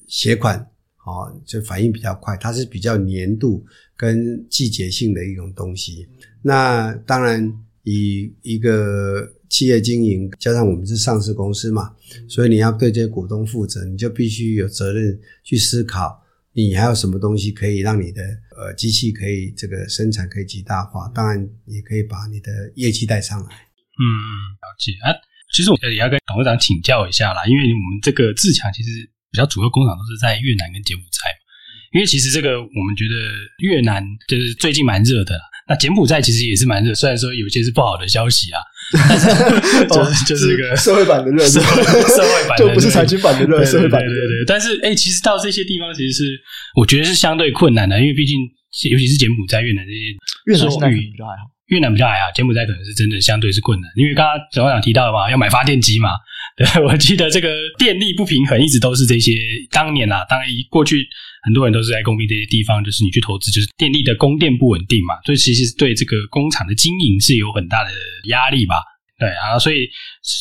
[0.07, 0.59] 鞋款，
[1.05, 3.65] 哦，就反应比较快，它是比较年度
[3.95, 6.07] 跟季节性的一种东西。
[6.43, 7.51] 那当然。
[7.89, 11.95] 以一个企业经营，加上我们是上市公司嘛，
[12.27, 16.21] 所以你要对这些股东负责，你就必须有责任去思考，
[16.51, 18.21] 你还有什么东西可以让你的
[18.57, 23.45] 呃机器可以这个生产可以极大化，当然也可以把你的业绩带上来。
[23.47, 24.27] 嗯嗯，
[24.59, 25.15] 了解啊。
[25.55, 28.89] 其实我也要跟董事长请教一下啦，因为我们这个自强其实
[29.31, 31.41] 比较主要工厂都是在越南跟柬埔寨嘛。
[31.95, 33.15] 因为其实这个我们觉得
[33.63, 38.59] 越南就是最近蛮热的，那柬埔寨其实也是蛮热，虽然说有些是不好的消息啊，
[39.09, 39.27] 但是
[39.87, 44.13] 就、哦、就是一个社会版的热，社会版的就不是财经版的热，社会版的热。
[44.13, 46.39] 对对对，但是哎，其实到这些地方其实是
[46.75, 48.39] 我觉得是相对困难的，因为毕竟
[48.91, 50.15] 尤其是柬埔寨、越南这些，
[50.45, 51.51] 越南现在比较还好。
[51.67, 56.11] 越南比较矮啊，柬埔寨可能是真的相对是困难，因为刚刚董事长提到的嘛，要买发电机嘛。
[56.55, 59.33] 对， 我记得这个电力不平衡一直都是这些
[59.69, 61.05] 当年啊，当然一过去
[61.47, 67.89] 很多人都是在诟病这些地方，就是你去投资，就是电力的供电不稳定嘛，所以其实对这个工厂的经营是有很大的
[68.27, 68.75] 压力吧。
[69.17, 69.87] 对啊，所以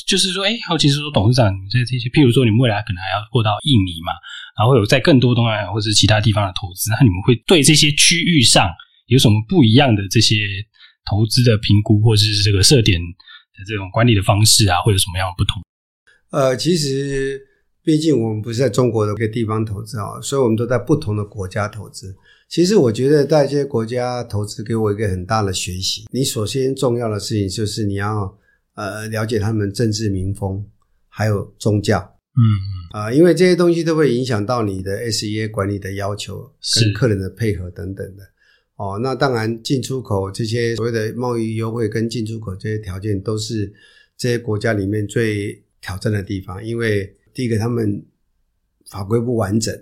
[0.07, 4.13] 就是说，哎，好奇是说董事长，你在这些，譬如说你们未来可能还要过到印尼嘛，
[4.59, 8.69] 然后有在更多东南亚或者是其他地方的投资，那你们会对这些区域上
[9.07, 10.35] 有什么不一样的这些？
[11.09, 15.63] 投资的评估，或者是这个设点的这种管理的方式啊，会有什么样的不同？
[16.33, 17.41] 呃，其实
[17.87, 22.13] 毕竟我们不是在中国的一个地方投资啊，所以我们都在不同的国家投资。
[22.49, 26.07] 其实我觉得在这些国家投资给我一个很大的学习。
[26.11, 28.37] 你首先重要的事情就是你要
[28.75, 30.65] 呃了解他们政治民风，
[31.09, 32.01] 还有宗教。
[32.35, 38.25] 嗯嗯啊、呃，因为这些东西都会影响到你的 SEA 管理的要求，跟客人的配合等等的。
[38.75, 43.73] 哦，那当然，进出口这些所谓的贸易优惠跟进出口这些条件，都是
[44.19, 46.63] 这些国家里面最挑战的地方。
[46.63, 48.03] 因为第一个，他们
[48.89, 49.79] 法规不完整，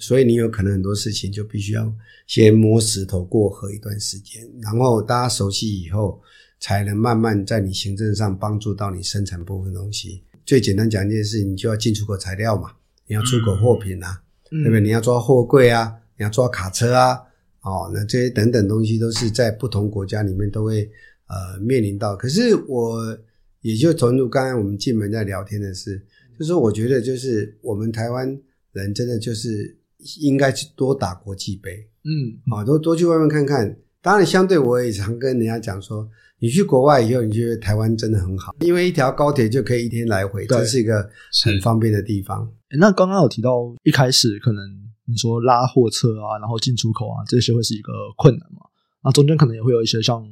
[0.00, 1.94] 所以你有可能很多事情就必须要
[2.26, 6.20] 先摸石头过河一段时间，然后大家熟悉以后，
[6.58, 10.24] 才能慢慢在你行政上帮助到你生产部分东西。
[10.44, 12.72] 最简单讲一件事，你就要进出口材料嘛，
[13.06, 14.20] 你要出口货品啊，
[14.50, 14.80] 嗯、对不对？
[14.80, 17.16] 你要抓货柜啊，你要抓卡车啊。
[17.60, 20.90] 哦，那这些等等东西都是在不同国家里面都会
[21.28, 22.16] 呃面临到。
[22.16, 23.16] 可是我
[23.60, 26.04] 也就投入刚才我们进门在聊天的是，
[26.38, 28.28] 就是我觉得就是我们台湾
[28.72, 29.76] 人真的就是
[30.20, 33.76] 应该去多打国际杯，嗯，啊，多多去外面看看。
[34.00, 36.08] 当然，相对我也常跟人家讲说，
[36.38, 41.10] 你去国外以后，你觉得台湾真的很好，因为一条高铁就可以一天来回，这是一个
[41.44, 42.50] 很方便的地方。
[42.78, 44.88] 那刚刚有提到一开始可能。
[45.10, 48.60] 你说拉货车啊，然后进出口啊，这些会是一个困难嘛？
[49.02, 50.22] 那中间可能也会有一些像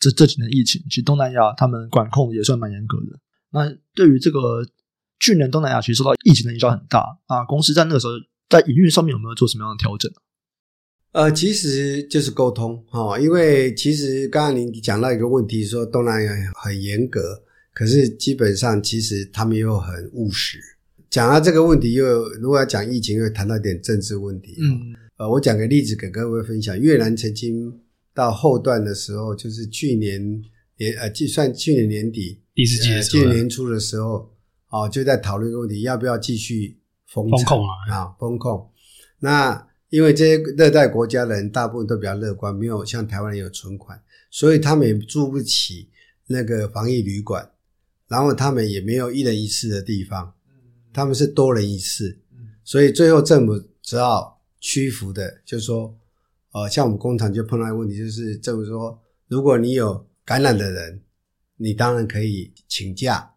[0.00, 3.20] 这这几年疫情，其实东南亚他们管控也算蛮严格的。
[3.50, 4.66] 那对于这个
[5.24, 8.12] 去年东南亚其实受到疫情的影响很大啊，公司在那个时候
[8.50, 10.12] 在营运上面有没有做什么样的调整？
[11.12, 20.58] 呃，其实就是沟通哈，因为其实刚刚您讲到一个问题，说东南亚很严格，可是基本上其实他们又很务实。
[21.08, 24.56] 讲到这个问题又，又如果要讲疫情，又谈到一点政治问题。
[24.60, 26.78] 嗯，呃，我讲个例子给各位分享。
[26.78, 27.72] 越南曾经
[28.12, 30.20] 到后段的时候，就是去年
[30.76, 34.28] 年呃，计算去年年底第四季的时候，去年年初的时候，
[34.74, 37.94] 哦，就在讨论一个问题，要不要继续封封控啊？
[37.94, 38.68] 啊，封控。
[39.20, 44.02] 那因为这些热带国家的人大部分都比较乐观，没有像台湾人有存款，
[44.32, 45.88] 所以他们也住不起
[46.26, 47.48] 那个防疫旅馆，
[48.08, 50.34] 然后他们也没有一人一室的地方。
[50.92, 52.18] 他们是多人一室，
[52.64, 55.96] 所以最后政府只好屈服的，就是说，
[56.50, 61.00] 呃，像我们工厂就碰到一个问题，就是政府说，如果你有感染的人，
[61.58, 63.33] 你当然可以请假，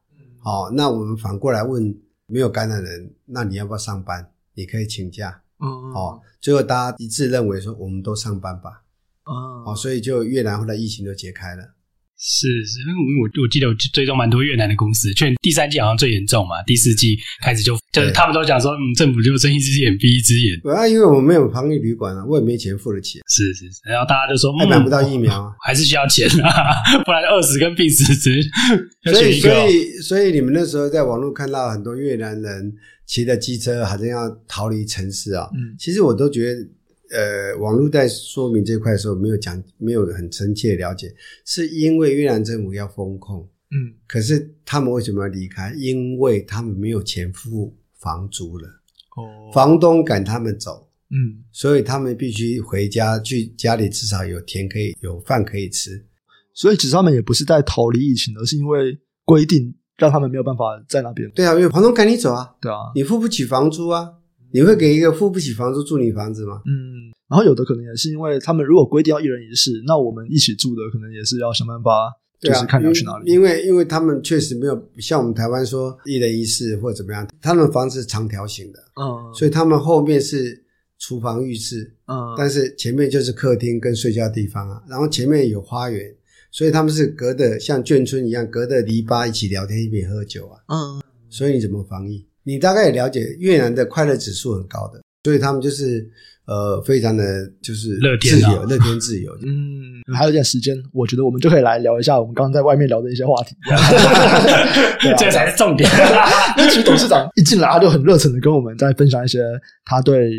[0.48, 1.94] 好，那我们反过来问，
[2.26, 4.32] 没有感染的人，那你要不要上班？
[4.54, 8.82] 你可以请假，嗯，哦，最后大家一致认为说，我们都上班吧，
[9.26, 11.74] 哦，所以就越南后来疫情就解开了。
[12.20, 20.60] 是是，因为我我记得我追踪蛮多越南的公司，去年第三季好像最严重嘛，第四季开始就就是他们都讲说，嗯，政府就睁一只眼闭一只眼。
[20.62, 23.20] 对啊，因为我们没有防疫旅馆啊，我也没钱付得起。
[23.28, 28.42] 是是是，然后大家就说，还买不到疫苗，啊， 还是需要钱啊，不然饿死跟病死只
[29.14, 32.74] 所以所以所以你们那时候在网络看到很多越南人
[33.06, 35.48] 骑着机车，好像要逃离城市啊。
[35.54, 36.68] 嗯，其实我都觉得。
[37.12, 41.14] 呃，网络在说明这块的时候，没有讲，没有很深切的了解，
[41.46, 45.74] 是因为越南政府要封控，嗯，可是他们为什么要离开？
[45.78, 48.68] 因为他们没有钱付房租了，
[49.16, 56.06] 哦，房东赶他们走，嗯，所以他们必须回家，去家里至少有田可以，有饭可以吃。
[56.54, 61.30] 所以其实他们也不是在逃离疫情，而是因为规定让他们没有办法在那边。
[61.32, 64.12] 对啊，因为房东赶你走啊，对啊，你付不起房租啊。
[64.52, 66.62] 你会给一个付不起房租住你房子吗？
[66.66, 73.32] 嗯，然后有的可能也是因为他们如果规定要一人一室，那我们一起住的可能也是要想办法就是看你要去哪里。
[73.32, 80.64] 因为因为他们确实没有像我们台湾说一人一室或者怎么样，他们房子是长条形的，嗯，所以他们后面是
[81.00, 86.16] 厨房浴室，嗯，但是前面就是客厅跟睡觉地方啊，然后前面有花园，
[86.52, 92.27] 所以他们是隔的像眷村一样，隔的篱笆一起聊天一起喝酒啊，嗯，所以你怎么防疫？
[92.48, 96.10] 你大概也了解越南的快乐指数很高的，所以他们就是。
[96.48, 97.24] 呃，非常的
[97.62, 99.38] 就是乐天自由，乐天自由。
[99.46, 103.54] 嗯，还有点时间，我觉得我们就可以来聊一下我们刚刚在外面聊的一些话题。
[105.20, 105.90] 这才是重点。
[106.72, 109.40] 其实董事长一进来，他就很热忱的跟我们在分享一些
[109.84, 110.32] 他对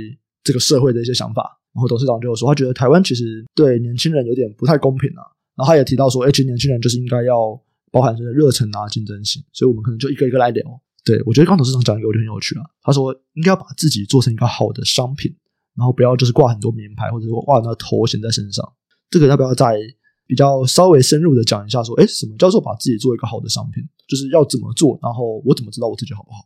[0.42, 1.42] 这个社会的一些想法。
[1.74, 5.20] 然后董事长就说，他觉得台湾其实对年轻人有点不太公平啊。
[5.58, 7.54] 然后他也提到说，哎，其实年轻人就是应该要
[7.92, 9.44] 包含这个热忱啊、竞争性。
[9.52, 10.64] 所以我们可能就一个一个来聊。
[11.08, 12.64] 对，我觉得刚董事长讲一个我觉得很有趣啊。
[12.82, 15.34] 他说，应该要把自己做成一个好的商品。
[15.74, 18.68] 然后不要就是挂很多名牌，或者说挂很多头衔在身上。
[19.08, 19.78] 这个要不要再
[20.26, 21.80] 比较稍微深入的讲一下？
[21.84, 23.82] 说，哎，什么叫做把自己做一个好的商品？
[24.08, 24.98] 就是要怎么做？
[25.00, 26.38] 然后我怎么知道我自己好不好？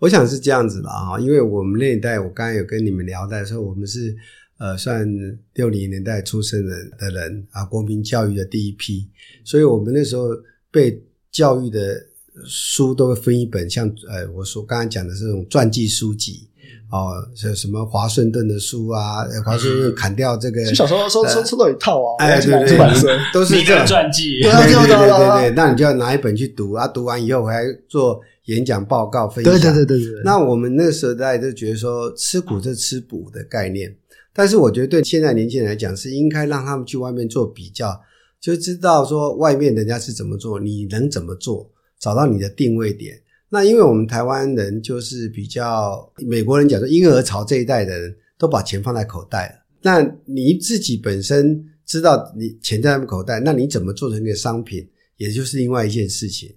[0.00, 4.16] 我想是这样子的啊，因为我们那一代，我刚才有跟你们聊的时候，我们是
[4.58, 5.08] 呃算
[5.54, 9.08] 六零年代出生的的人啊，国民教育的第一批，
[9.44, 10.30] 所以我们那时候
[10.72, 12.04] 被教育的
[12.44, 16.48] 书都会分一本，像呃我说刚才讲的这种传记书籍。
[16.88, 30.22] 哦，像什么华盛顿的书啊，华盛顿砍掉这个，小时候收收收到一套啊，哎，对对对，都是这样传记，对对对对对，那你就要拿一本去读啊，读完以后回来做演讲报告分享，对对对对对。
[30.24, 33.92] 那我们那个时候大家都觉得说吃苦是吃补的概念，
[34.32, 38.00] 但是我觉得对现在年轻人来讲是应该让他们去外面做比较，
[38.40, 41.68] 就知道说外面人家是怎么做，你能怎么做，
[41.98, 43.20] 找到你的定位点。
[43.48, 49.64] 那因为我们台湾人就是比较美国人讲说婴儿潮这一代的人都把钱放在口袋了。
[49.82, 54.86] 那你自己本身知道你钱在他们口袋，那你怎么做成一个商品，
[55.16, 56.52] 也就是另外一件事情。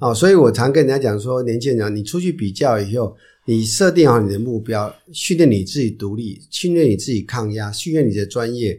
[0.00, 3.16] 哦，所以我常跟人家讲说，年轻人，你出去比较以后，
[3.46, 8.78] 你设定好你的目标，训练你自己独立，训练你自己抗压，训练你的专业，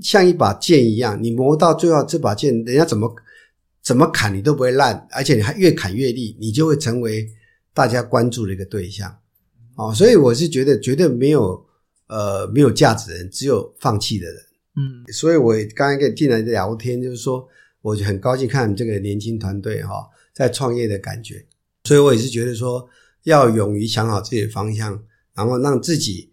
[0.00, 3.12] 像一把剑一样，你磨到最后这把剑，人家怎么？
[3.82, 7.28] 怎么砍你都不会烂，而且你还越砍越利，你就会成为
[7.74, 9.18] 大家关注的一个对象。
[9.74, 11.66] 哦，所以我是觉得绝对没有
[12.06, 14.36] 呃没有价值的人，只有放弃的人。
[14.76, 17.44] 嗯，所以我刚才跟你进来聊天，就是说，
[17.80, 21.44] 我就很高兴看这个年轻团队哈在创业的感觉。
[21.84, 22.88] 所以我也是觉得说，
[23.24, 25.02] 要勇于想好自己的方向，
[25.34, 26.30] 然后让自己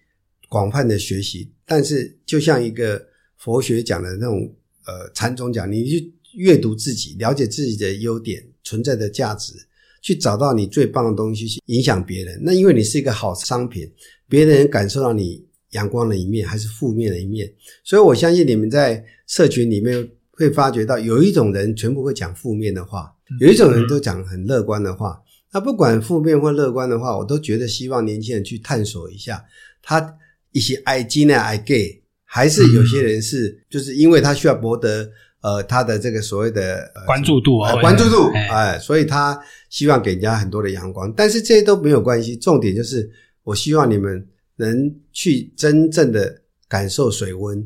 [0.48, 1.52] 广泛的学习。
[1.66, 3.04] 但是就像一个
[3.38, 4.54] 佛学讲的那种
[4.86, 6.14] 呃禅宗讲，你去。
[6.36, 9.54] 阅读自己，了解自己的优点、存在的价值，
[10.02, 12.40] 去找到你最棒的东西，去影响别人。
[12.44, 13.92] 那因为你是一个好商品，
[14.28, 17.52] 别人感受到你阳光的一面，还是负面的一面。
[17.84, 25.20] 所以我相信你们在社群里面会发觉到，有一种人全部会讲负面的话，有一种人都讲很乐观的话。
[25.52, 29.44] 那不管负面或乐观的话，我都觉得希望年轻人去探索一下，
[29.82, 30.16] 他
[30.52, 35.10] 一些爱金呢，爱 gay，还是有些人是就是因为他需要博得。
[35.42, 42.36] 呃，他的这个所谓的、呃、关注度啊，关注度，哎，所以他希望给人家很多的阳光，但是这些都没有关系。
[42.36, 43.10] 重点就是，
[43.44, 44.28] 我希望你们
[44.58, 47.66] 能去真正的感受水温，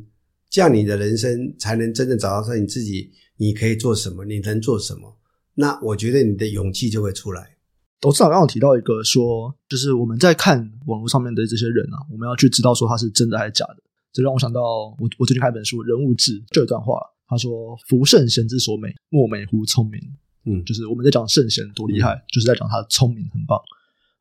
[0.52, 5.18] 这样你的人生才能真正找到说你自己，你可以做什么，你能做什么。
[5.56, 7.58] 那我觉得你的勇气就会出来。
[8.00, 13.78] 董事长刚刚提到一个说，就是我们在看网络上面的这些人啊，我们要去知道说他是真的还是假的。
[14.12, 14.62] 这让我想到
[15.00, 17.00] 我我最近看一本书《人物志》这段话。
[17.34, 20.00] 他说：“夫圣贤之所美，莫美乎聪明。”
[20.46, 23.58] 嗯，就是我们在讲圣贤多厉害，嗯、就是在讲他的聪明很棒。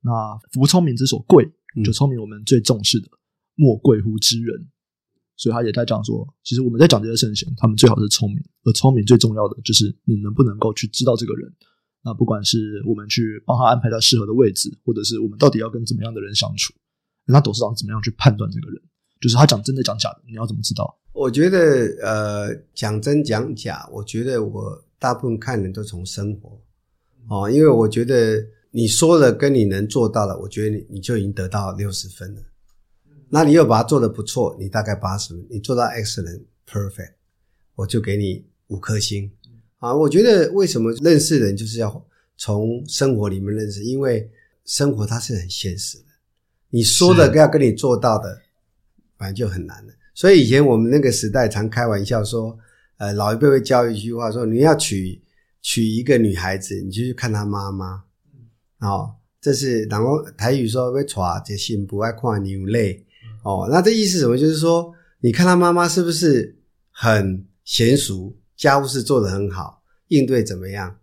[0.00, 0.10] 那
[0.52, 1.44] 夫聪明之所贵，
[1.84, 3.18] 就聪明我们最重视的，嗯、
[3.56, 4.68] 莫贵乎知人。
[5.36, 11.52] 所以他也在讲说，其实我们在讲这些圣贤，他们最好是聪明，而聪明最重要的就是你能不能够去知道这个人。
[12.04, 16.72] 那不管是我们去帮他安排到适合的位置，或者是我们到底要跟怎么样的人相处，
[17.26, 18.80] 那董事长怎么样去判断这个人？
[19.22, 20.98] 就是他讲真的讲假的，你要怎么知道？
[21.12, 21.58] 我觉得，
[22.02, 26.60] 呃，讲真讲假，我觉得我大部分看人都从生活
[27.28, 32.42] 哦，因为我觉得你说的跟你能做到的，我觉得你你就已经得到六十分了。
[33.28, 37.12] 那你又把它做的不错，你大概八十分，你做到 excellent perfect，
[37.76, 39.30] 我就给你五颗星
[39.78, 39.94] 啊。
[39.94, 42.04] 我觉得为什么认识人就是要
[42.36, 44.28] 从生活里面认识，因为
[44.64, 46.04] 生活它是很现实的，
[46.70, 48.41] 你说的要跟你做到的，
[49.22, 49.92] 反正就很难了。
[50.14, 52.58] 所以以前我们那个时代常开玩笑说，
[52.96, 55.22] 呃，老一辈会教一句话说，你要娶
[55.60, 58.02] 娶一个女孩子，你就去看她妈妈。
[58.80, 63.06] 哦，这是然后台语说会娶这心不爱看牛泪。
[63.44, 64.36] 哦，那这意思什么？
[64.36, 66.58] 就是说，你看她妈妈是不是
[66.90, 70.96] 很娴熟，家务事做得很好，应对怎么样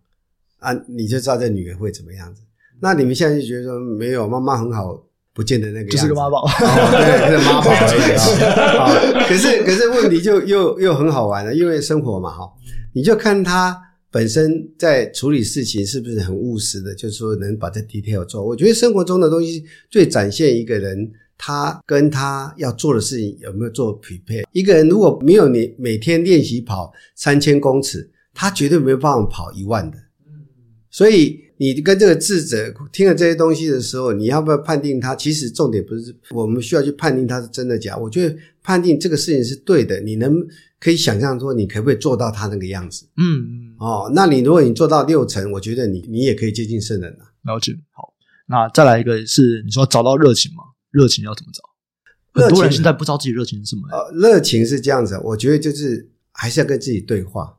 [0.58, 0.74] 啊？
[0.86, 2.42] 你就知道这女人会怎么样子。
[2.80, 4.94] 那你们现在就觉得说没有妈妈很好，
[5.40, 6.50] 不见得那个样子，就是个妈宝，哦、
[6.92, 8.12] 对，是妈宝 而已
[8.76, 9.24] 啊。
[9.26, 12.46] 可是可是问题就又又很好玩了，因为生活嘛哈，
[12.92, 13.74] 你就看他
[14.10, 18.44] 本身在处理事情是不是很务实的，就是说能把这 detail 做。
[18.44, 21.10] 我觉得生活中的东西最展现一个人。
[21.42, 24.44] 他跟他要做的事情有没有做匹配？
[24.52, 29.96] 一个人如果没有你每天练习跑三千公尺，他绝对没有办法跑一万的。
[30.90, 35.14] 所以你跟这个智者听了这些东西的时候，你要不要判定他？
[35.14, 37.94] 其实重点不是我们需要去判定他是真的假。
[37.98, 40.34] 我觉得判定这个事情是对的，你能
[40.78, 43.04] 可以想象说你可不可以做到他那个样子？
[43.18, 43.74] 嗯嗯。
[43.78, 47.18] 哦，那你如果你做到六成，我觉得你你也可以接近圣人了。
[47.42, 47.78] 了解。
[47.90, 48.14] 好，
[48.46, 50.64] 那再来一个是你说找到热情吗？
[50.90, 52.42] 热情要怎么找？
[52.42, 53.82] 很多人现在不知道自己热情是什么。
[53.90, 57.54] 呃，热情是这样子，我觉得就是还是要跟自己对话，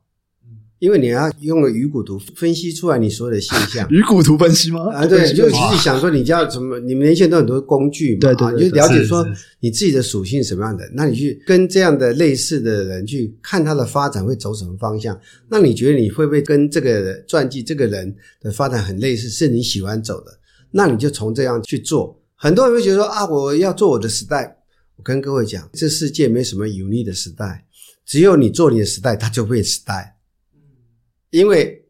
[0.81, 3.87] 因为你要用个鱼骨图分析出来你所有的现象。
[3.91, 4.91] 鱼骨图分析吗？
[4.91, 6.79] 啊，对，就其实想说你叫什么？
[6.79, 9.23] 你们年轻人都很多工具嘛，对对，你就了解说
[9.59, 15.15] 你自己的属性什么样的，那你去跟这样的类似的人去看他的发展会走什么方向？
[15.47, 19.29] 那你觉得你会不会跟这个传记这个人的发展很类似？
[19.29, 20.31] 是你喜欢走的？
[20.71, 22.19] 那你就从这样去做。
[22.35, 24.57] 很多人会觉得说啊，我要做我的时代。
[24.95, 27.65] 我跟各位讲，这世界没什么 unique 的时代，
[28.03, 30.15] 只有你做你的时代，它就会时代。
[31.31, 31.83] 因为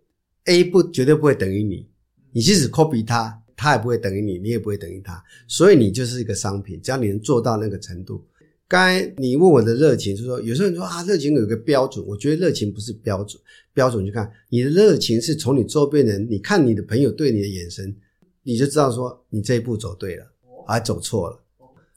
[0.45, 1.87] A 不绝对不会等于你，
[2.31, 5.21] 你即使 copy 它，它也不会等于你，你也不会等于它。
[5.47, 8.25] 所以你就是一个商品，只要你能做到那个程度。
[8.67, 13.41] 刚才你问我的热情，就是说有时候你说啊，热情有个标准，我觉得热情不是标准，
[13.73, 17.93] 标准就看你的热情是从你周边人，你看你的朋友对你的眼神，
[18.43, 20.25] 你就知道说你这一步走对了。
[20.67, 21.37] 还走错了，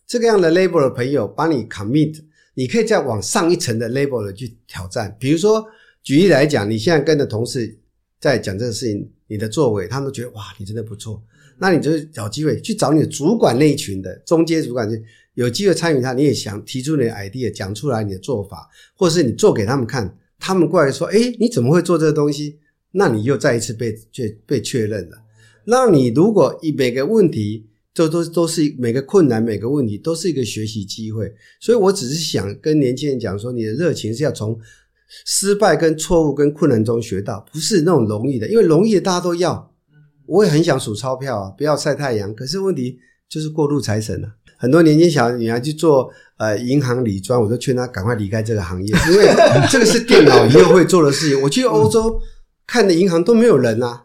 [0.05, 2.19] 这个样的 label 的朋友帮你 commit，
[2.55, 5.15] 你可以再往上一层的 label 的去挑战。
[5.21, 5.65] 比如说，
[6.05, 7.77] 举例来讲，你现在跟着同事
[8.21, 11.21] 在讲这个事情，你的作为，他们都觉得哇，你真的不错。
[11.59, 14.95] 那你就找机会去找你的主管那一群的中间主管，就
[15.33, 22.59] 有机会参与他，你也想提出你的 idea，讲出来你的做法，或是你做给他们看，他们过来说，诶，你怎么会做这个东西？
[22.93, 25.17] 那你又再一次被确被确认了。
[25.65, 27.67] 那你如果以每个问题。
[27.97, 34.59] 这都都是每个困难，每个问题都是一个学习机会，所以我只是想跟年轻人讲说，你的热情是要从
[35.27, 39.73] 失败、跟错误、跟困难中学到，不是那种容易的，因为容易的大家都要，
[40.27, 42.99] 我也很想数钞票啊，不要晒太阳，可是问题
[43.29, 44.29] 就是过路财神啊，
[44.59, 49.29] 很多年轻小女孩去做呃银行理专，我都劝她赶快离开这个行业，因为
[49.71, 51.41] 这个是电脑以后会做的事情。
[51.43, 52.21] 我去欧洲
[52.67, 54.05] 看的银行都没有人啊，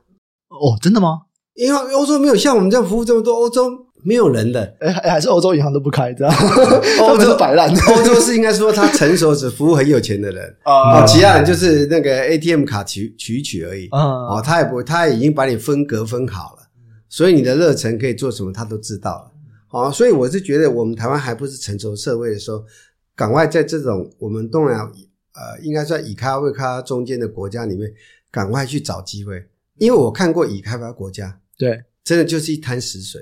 [0.50, 1.22] 哦，真的吗？
[1.56, 3.70] 因为欧洲没有像我们这样服务这么多，欧洲
[4.04, 6.34] 没有人的，哎，还是欧洲银行都不开，这样，
[7.02, 7.70] 欧洲摆烂。
[7.96, 10.56] 欧洲是应该说他成熟，只服务很有钱的人。
[10.64, 13.88] 啊，其他人就是那个 ATM 卡取取一取而已。
[13.90, 16.68] 啊，哦，他也不，他已经把你分隔分好了，
[17.10, 19.32] 所以你的热忱可以做什么，他都知道了。
[19.72, 22.64] 哦，所以我是觉得我们台湾还不是成熟社会的时候，
[23.16, 24.84] 赶快在这种我们东南亚
[25.34, 27.92] 呃，应该算以开发未开中间的国家里面，
[28.32, 29.46] 赶快去找机会，
[29.78, 31.40] 因为我看过已开发国家。
[31.58, 33.22] 对，真的就是一滩死水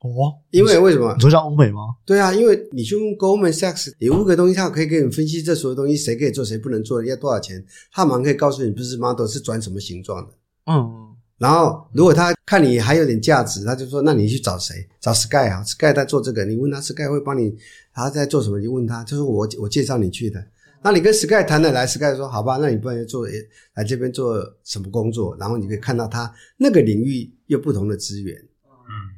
[0.00, 0.34] 哦。
[0.50, 1.14] 因为为什么？
[1.14, 1.80] 你说像欧美吗？
[2.04, 10.32] 对啊，因为你去问 Goldman Sachs，你问个东西，他可以给你分析这所有东西，谁可以做，谁不能做，要多少钱，他马上可以告诉你，不是 model 是转什么形状的。
[10.66, 14.74] 嗯，然后如果他看你还有点价值，他就说，那你去找谁？
[15.00, 17.54] 找 Sky 啊，Sky 在做这个，你问他 Sky 会帮你，
[17.92, 18.58] 他在做什么？
[18.58, 20.44] 你问他，就是我我介绍你去的。
[20.82, 23.26] 那你跟 Sky 谈得来，Sky 说好吧，那你不然做
[23.74, 25.36] 来这边做什么工作？
[25.36, 28.36] 然后你可以看到他那个领域有不同的资源，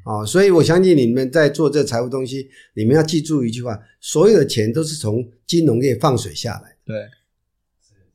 [0.08, 6.76] 嗯，哦，所以我相信你们在做这财务东西，你们要记住一句话：所有的钱都是从金融业放水下来。
[6.84, 6.96] 对，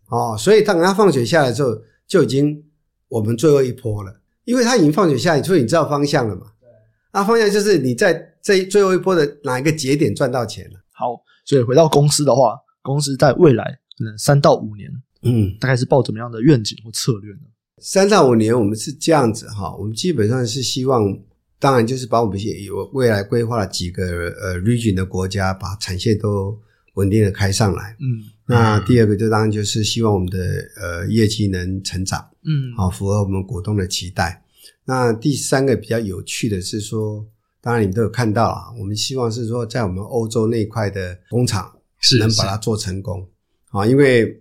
[0.09, 1.69] 哦，所以当它放水下来之后，
[2.07, 2.63] 就已经
[3.07, 6.47] 我们最后一波了，因为它已经放水下来，所以你知道方向了嘛？
[6.59, 6.67] 对，
[7.13, 10.79] 那方向就是你在这最后一波的哪一个节点赚到钱了。
[10.91, 12.57] 好，所以回到公司的话。
[12.85, 13.63] 公司在未来
[13.97, 14.91] 可能三到五年，
[15.21, 17.39] 嗯，大概是抱怎么样的愿景或策略呢？
[17.77, 21.17] 三到五年，我们是这样子哈，我们基本上是希望，
[21.63, 24.03] 当然就是把我们有未来规划了几个
[24.41, 26.59] 呃 region 的国家，把产线都
[26.95, 30.37] 稳定的开上来，嗯，那第二个就当然就是希望我们的
[30.81, 34.43] 呃业绩能成长，嗯，好，符合我们股东的期待。
[34.83, 37.25] 那第三个比较有趣的是说，
[37.61, 41.71] 当然你们都有看到啊，我们希望是说在我们欧洲那一块的工厂。
[42.05, 43.25] 是能把它做成功
[43.69, 44.37] 啊，因为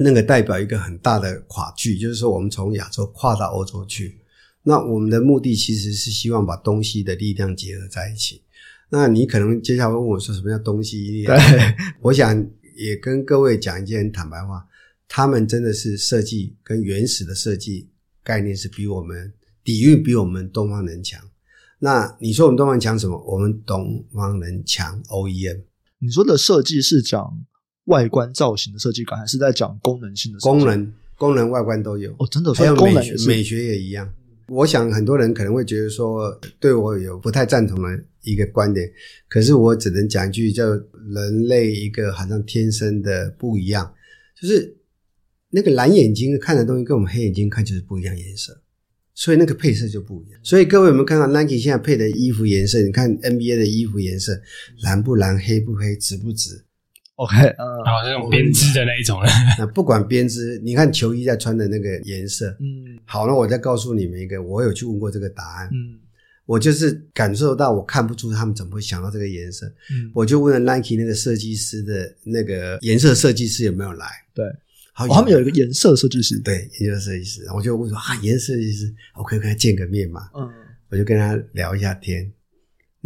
[0.00, 4.18] 那个代表一个很大的跨距，就是说我们从亚洲跨到欧洲去。
[4.64, 8.40] 那我们的目的其实是希望把东西的力量结合在一起。
[8.88, 11.36] 那你可能接下来问我说，什么叫东西力量？
[11.38, 14.66] 对，我想也跟各位讲一件坦白话：
[15.06, 17.88] 他们真的是设计跟原始的设计
[18.22, 21.20] 概念是比我们底蕴比我们东方人强。
[21.78, 23.22] 那你说我们东方人强什么？
[23.26, 25.60] 我们东方人强 OEM。
[25.98, 27.44] 你说的设计是讲
[27.86, 30.48] 外观造型的设计感，还是在讲功能性的设计？
[30.48, 32.14] 功能、功能、外观都有。
[32.18, 34.10] 哦，真的，还有美学，美学也一样。
[34.48, 38.90] 我想很多人可能会觉得说，对我有不太赞同的一个观点，
[39.28, 43.94] 可是我只能讲一句，叫人类一个好像天生的不一样，
[44.40, 44.76] 就是
[45.50, 48.60] 那个蓝眼睛看的东西跟我们黑眼睛看就是不一样颜色，
[49.14, 50.40] 所以那个配色就不一样。
[50.42, 52.82] 所以各位有没有看到 Nike 现在配的衣服颜色？
[52.82, 54.38] 你看 NBA 的衣服颜色
[54.82, 56.64] 蓝不蓝、黑不黑、紫不紫
[57.16, 59.28] ？OK，嗯，然后那种编织的那一种了。
[59.58, 65.98] 那不管编织，你看球衣在穿的那个颜色，嗯，好，那我再告诉你们一个，我有去问过这个答案，嗯，
[66.46, 74.06] 我就是感受到，我看不出他们怎么会想到这个颜色，嗯，我就问了 Nike 那个设计师的那个颜色设计师有没有来？
[74.34, 74.44] 对，
[74.92, 80.28] 好，哦，他们有一个颜色设计师，对，颜色设计师，我就问说啊，颜色设计师，我可以跟他见个面嘛？
[80.34, 80.50] 嗯，
[80.90, 82.30] 我就跟他聊一下天。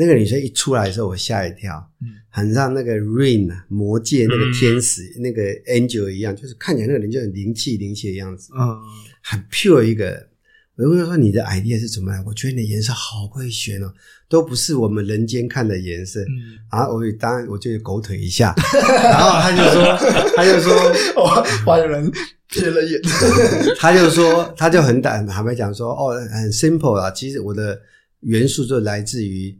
[0.00, 8.78] 那个女生一出来的时候，我吓一跳，嗯，很像那个 Rain 啊，魔界那个天使，嗯、那个 Angel 一样，就是看起来那个人就很灵气灵气的样子，嗯，
[9.22, 10.28] 很 pure 一个。
[10.76, 13.92] 我就说：“你的 idea 是怎么来？”我觉得你的颜色好会选哦，
[14.28, 16.20] 都不是我们人间看的颜色。
[16.20, 18.54] 嗯，然后我当然我就狗腿一下，
[19.02, 19.98] 然后他就说
[20.36, 20.72] ：“他就说，
[21.20, 22.08] 我把人
[22.48, 23.00] 瞥了眼。
[23.76, 27.76] ”他就说，他就很胆坦白讲说：“哦，很 simple 啊，其实我的
[28.20, 29.58] 元素就来自于。”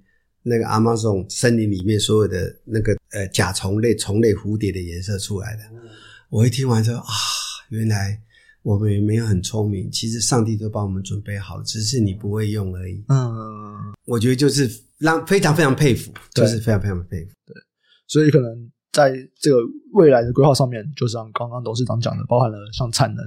[0.48, 5.62] 那个 Amazon 森林里面所有的那个呃甲虫类、虫类、蝴蝶的颜色出来的，
[6.30, 7.12] 我一听完之后啊，
[7.68, 8.20] 原来
[8.62, 13.04] 我们也没有很聪明，其实上帝都帮我们准备好了，只是你不会用而已。
[13.08, 13.34] 嗯，
[14.06, 14.68] 我觉得就是
[14.98, 17.32] 让非常非常佩服，就是非常非常佩服。
[17.46, 17.54] 对，
[18.06, 19.58] 所以可能在这个
[19.92, 23.24] 未来的规划上面，就像刚刚董事长讲的，包含了像产能，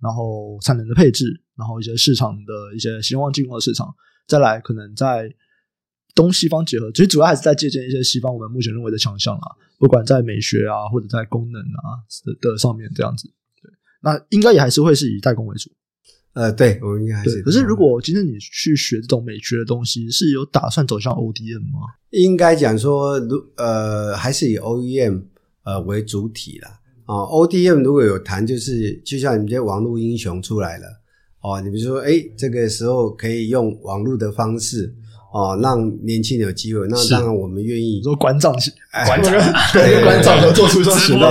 [0.00, 3.94] 然后产能的配置，然后一些市场的一些希望进入的市场，
[4.26, 5.32] 再来可能在。
[6.18, 9.46] 东西方结合，其实主要还是在借鉴一些西方我们目前认为的强项啦，
[9.78, 13.30] 不管在美学啊，或者在功能啊的的上面这样子。
[13.62, 13.70] 对，
[14.02, 15.70] 那应该也还是会是以代工为主。
[16.32, 17.40] 呃，对，我们应该还是。
[17.42, 21.78] 可是，如果今天你去学这种美学的东西，是有打算走向 ODM 吗？
[22.10, 25.22] 应该讲说，如呃，还是以 OEM
[25.62, 26.68] 呃为主体啦。
[27.06, 27.22] 啊、呃。
[27.26, 30.86] ODM 如果有谈，就是就像你们这些网络英雄出来了
[31.42, 34.92] 哦，你比如说，哎，这个时候可以用网络的方式。
[35.38, 38.00] 哦，让年轻人有机会，那当然我们愿意。
[38.02, 38.72] 做馆长去，
[39.06, 39.32] 馆长
[39.72, 41.30] 对馆长合作出双渠道，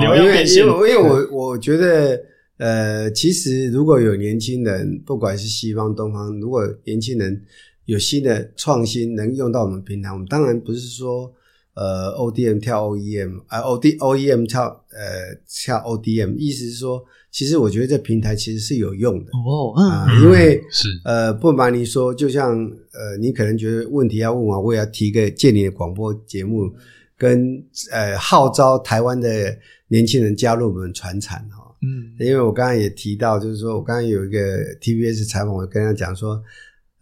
[0.00, 2.20] 因为因为因为我我觉得，
[2.58, 7.40] 呃，其实如果有年轻人，不管是西方东方，如果年轻人
[7.84, 11.32] 有新的创新能用到我们平台，我们当然不是说。
[11.72, 19.30] 呃，ODM 跳 OEM，啊，OD OEM 跳呃跳 ODM，意思是说，其实我觉得这平台其实是有用的。
[19.32, 20.88] 哦，啊、呃，因为是。
[21.04, 22.52] 呃不瞒你说，就像
[22.92, 26.72] 呃你可能觉得问题要问我，我也要提个借你的广播节目，
[27.16, 29.56] 跟呃号召台湾的
[29.88, 34.38] 年轻人加入我们传产哈，嗯，因为我刚才也提到，就是说我刚才有一个
[34.80, 36.42] TBS 采访，我跟他讲说，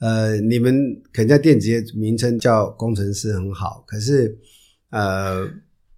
[0.01, 0.75] 呃，你们
[1.13, 4.39] 可能在电子业名称叫工程师很好，可是。
[4.91, 5.47] 呃，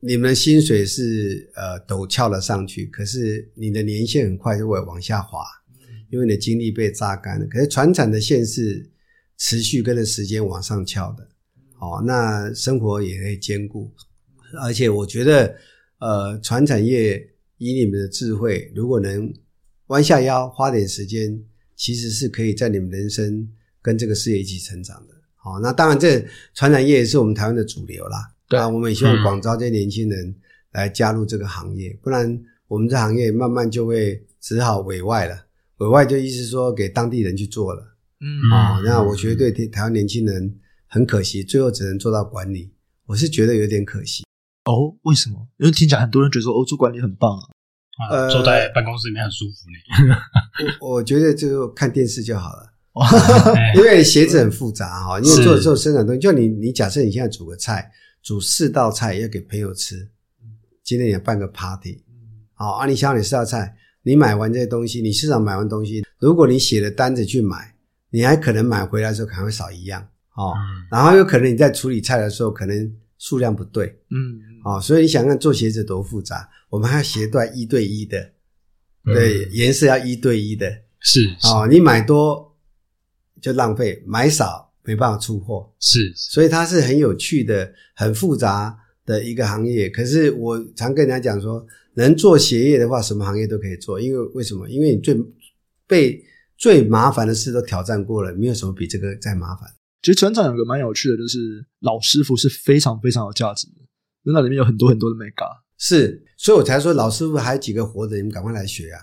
[0.03, 5.45] 你们薪水是呃陡峭了上去，可是你的年限很快就会往下滑，
[6.09, 7.47] 因为你的精力被榨干了。
[7.47, 8.91] 可是船产的线是
[9.37, 11.29] 持续跟着时间往上翘的，
[11.79, 13.93] 哦，那生活也可以兼顾。
[14.63, 15.55] 而且我觉得，
[15.99, 17.23] 呃，传产业
[17.59, 19.31] 以你们的智慧，如果能
[19.89, 21.39] 弯下腰花点时间，
[21.77, 23.47] 其实是可以在你们人生
[23.83, 25.15] 跟这个事业一起成长的。
[25.37, 26.25] 好，哦，那当然，这
[26.55, 28.35] 船产业也是我们台湾的主流啦。
[28.51, 30.35] 对啊，我们也希望广招这些年轻人
[30.73, 35.47] 来加入这个行业，嗯、不然我们这行业慢慢就会只好委外了。
[35.77, 37.97] 委外就意思说给当地人去做了。
[38.21, 40.53] 嗯啊、哦，那我觉得对台湾年轻人
[40.89, 42.73] 很可惜，最后只能做到管理。
[43.07, 44.25] 我是觉得有点可惜。
[44.65, 45.47] 哦，为什么？
[45.59, 47.47] 因为听起来很多人觉得说欧洲管理很棒啊，
[48.11, 50.17] 呃，坐在办公室里面很舒服呢。
[50.81, 52.67] 我我觉得就看电视就好了，
[53.79, 57.89] 因为鞋子很复杂哈，因为做做生产东西，就你你假设你现在煮个菜。
[58.23, 60.11] 煮四道菜要给朋友吃，
[60.83, 62.03] 今天也办个 party，
[62.55, 62.87] 好啊！
[62.87, 67.75] 你想你四道菜，你买完这些东西，你市场买完东西，如果你写了单子去买，
[68.11, 70.55] 你还可能买回来的时候可能会少一样哦。
[70.91, 78.33] 然后有可能你在处理菜的时候，可能数量不对，嗯，哦，所以你想看做鞋子多复杂，我们还要鞋带一对一的，
[79.05, 82.55] 对，颜色要一对一的，是哦，你买多
[83.41, 84.70] 就浪费，买少。
[84.85, 89.89] 没办法出货，是，所以它是很有趣的、很复杂的一个行业。
[89.91, 91.65] 可是我常跟人家讲说，
[91.95, 94.01] 能做鞋业的话，什么行业都可以做。
[94.01, 94.69] 因为为什么？
[94.69, 95.15] 因为你最
[95.87, 96.25] 被
[96.57, 99.69] 最麻烦的事都挑战过了，没有什么比这个再麻烦。
[100.03, 103.83] 其实船厂有个蛮有趣的，就是老师傅是非常非常有价值的，
[104.25, 105.45] 因为那里面有很多很多的眉角。
[105.77, 109.01] 是，所以我才说老师傅还有几个活着，你们赶快来学啊！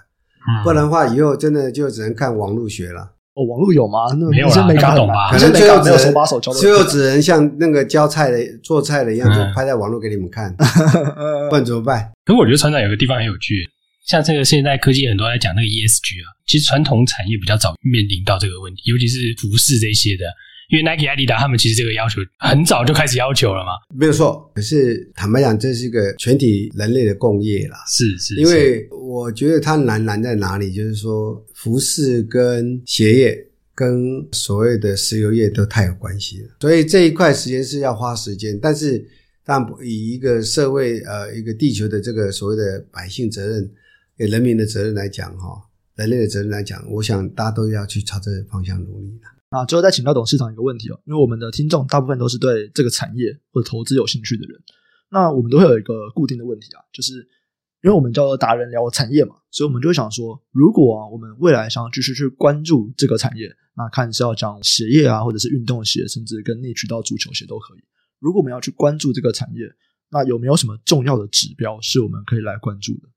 [0.48, 3.17] 嗯、不然的话，以后真的就只能看网络学了。
[3.38, 4.10] 哦，网络有吗？
[4.20, 5.30] 那没有啦，看不懂吧？
[5.32, 10.52] 可能最后只能手把手教，最后只能像那个教菜的、做菜的一样，就拍在网络给你们看。
[11.50, 12.12] 不然怎么办？
[12.26, 13.62] 可是我觉得船长有个地方很有趣，
[14.08, 20.26] 像这个现在科技很多在讲那个 ESG 啊，其实传统产业比较早面临到这个问题，尤其是服饰这些的。
[20.70, 24.52] 因为 Nike、阿迪达他们其实这个要求很早就开始要求了嘛，没有错。
[24.54, 27.78] 可是坦白讲，这是一个全体人类的共业啦。
[27.88, 38.60] 是是，是，因为我觉得它难难在哪里，就是说服饰跟鞋业跟所谓的石油业都太有关系了，所以这一块时间是要花时间。
[38.62, 39.08] 但是，
[39.46, 43.72] 但以一个社会呃一个地球的这个所谓的百姓责任、
[44.18, 45.62] 给人民的责任来讲，哈，
[45.96, 49.37] 人类的责任来讲，我想大家都要去朝这个方向努力的。
[49.50, 54.60] 啊最后再请教董事长一个问题哦，因为我们的听众大部分都是对这个产业或者投资有兴趣的人，
[55.10, 57.14] 那我们都会有一个固定的问题啊，就是
[57.84, 67.80] 因为我们叫做达人聊产业嘛，所以我们就会想说，如果我们未来想要继续去关注这个产业，那看是要讲鞋业啊，或者是运动鞋，甚至跟逆渠道足球鞋都可以。
[68.20, 69.62] 如果我们要去关注这个产业，
[70.10, 73.10] 那有没有什么重要的指标是我们可以来关注的？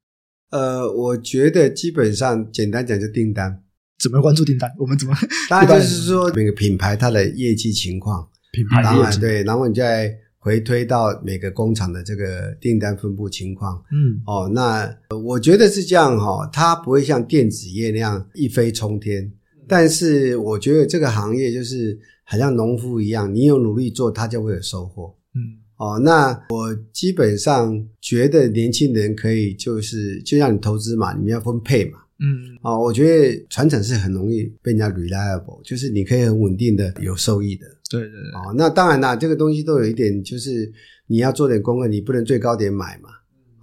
[0.51, 3.65] 呃，我觉得基本上简单讲就订单。
[4.01, 4.73] 怎么关注订单？
[4.79, 5.15] 我们怎么？
[5.51, 13.77] 当然就是说每个品牌它的业绩情况，品牌当然对，然后你再回推到每个工厂的这个订单分布情况。
[13.93, 14.91] 嗯，哦，那
[15.23, 19.31] 我觉得是这样哈，它不会像电子业那样一飞冲天，
[19.69, 25.15] 但是我觉得这个行业就是好像农夫一样，你有努力做，它就会有收获。
[25.35, 31.99] 嗯，哦，那我基本上觉得年轻人可以就是就像你投资嘛，你们要分配嘛。
[32.23, 37.67] 嗯，啊，我觉得传承是很容易被人家 reliable，就是你可以很稳定的有收益的。
[37.91, 38.31] 对对对。
[38.35, 40.71] 哦，那当然啦，这个东西都有一点，就是
[41.07, 43.09] 你要做点功课，你不能最高点买嘛。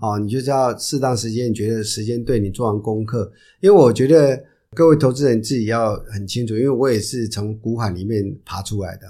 [0.01, 3.31] 哦，你就是要适当时间，你觉得时间对你做完功课。
[3.61, 4.39] 因为我觉得
[4.75, 9.07] 各位投资人自己要很清楚，因为我也是从股海里面爬出来的，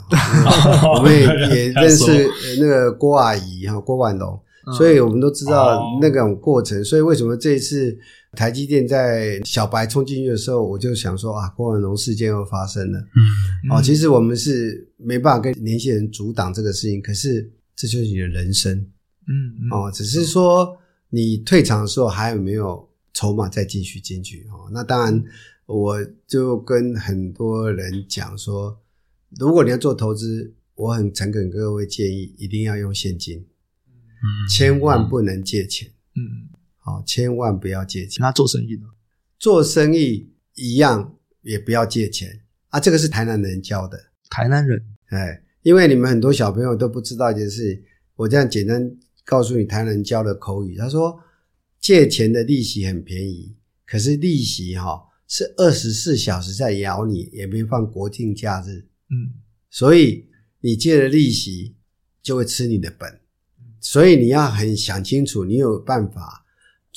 [0.93, 1.25] 我们也
[1.55, 2.27] 也 认识
[2.59, 4.37] 那个郭阿姨哈，郭婉龙。
[4.77, 7.97] 所以我们都知道那种过程，所以为什么这一次
[8.33, 12.99] 台积电在小白冲进去的时候，我就想说啊，郭文龙事件又发生了。
[12.99, 18.77] 嗯，哦，其实我们是没办法跟年轻人阻挡这个事情，可是这就是你的人生。
[19.27, 20.77] 嗯，哦，只是说
[21.09, 24.47] 你退场的时候还有没有筹码再继续进去？
[24.51, 25.23] 哦，那当然，
[25.65, 25.97] 我
[26.27, 28.77] 就跟很多人讲说，
[29.39, 33.39] 如果你要做投资，我很诚恳跟各位建议，一定要用现金。
[33.39, 36.49] 嗯千万不能借钱，嗯，
[36.87, 38.21] 好，千万不要借钱。
[38.21, 38.87] 那做生意呢？
[39.37, 42.29] 做生意一样，也不要借钱
[42.69, 42.79] 啊。
[42.79, 43.99] 这个是台南人教的。
[44.29, 47.83] 台南人，哎，因为你们很多小朋友都不知道一件事，
[48.15, 48.89] 我这样简单
[49.25, 50.77] 告诉你，台南人教的口语。
[50.77, 51.19] 他说，
[51.81, 53.53] 借钱的利息很便宜，
[53.85, 58.79] 可是利息哈是二十四小时在咬你，也没放国庆假日，
[59.09, 59.35] 嗯，
[59.69, 60.25] 所以
[60.61, 61.75] 你借了利息
[62.21, 63.19] 就会吃你的本。
[63.81, 66.45] 所以你要很想清楚，你有办法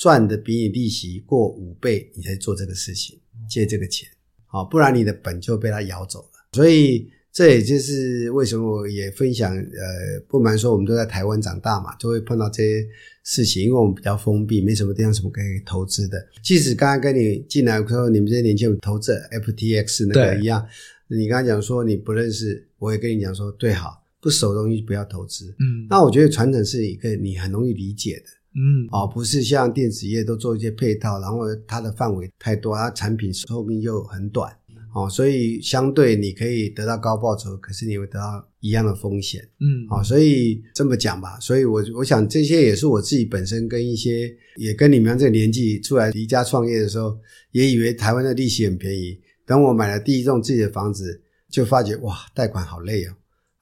[0.01, 4.09] 赚的比你利息过五倍，你才做这个事情，借这个钱，
[4.47, 6.49] 好，不然你的本就被他咬走了。
[6.53, 12.83] 所以这也就是为什么我也分享，呃，不瞒说，我们都在台湾长大嘛，就会碰到这些
[13.23, 16.17] 事情，因为我们比较封闭，没什么地方什么可以投资的。
[16.43, 20.67] 即使刚刚跟你进来说，你们这些年轻人投资 FTX 那个一样，
[21.09, 23.99] 你刚刚讲说你不认识，我也跟你讲说，对，好。
[24.19, 25.47] 不熟的东西不要投资。
[25.59, 28.25] 嗯，那我觉得传承是一个你很容易理解的。
[28.53, 34.55] 嗯，哦，不是像电子业都做一些配套，然后它的范围太多，它产品寿命又很短。
[34.93, 39.41] 哦，所以相对你可以得到高报酬，可是你会得到一样的风险。
[39.61, 47.17] 嗯，哦，所以这么讲吧，所以我我想这些也是我自己本身跟一些也跟你们这个年纪出来离家创业的时候，
[47.51, 53.13] 也以为台湾的利息很便宜，等我买了第一栋自己的房子，就发觉哇，贷款好累哦。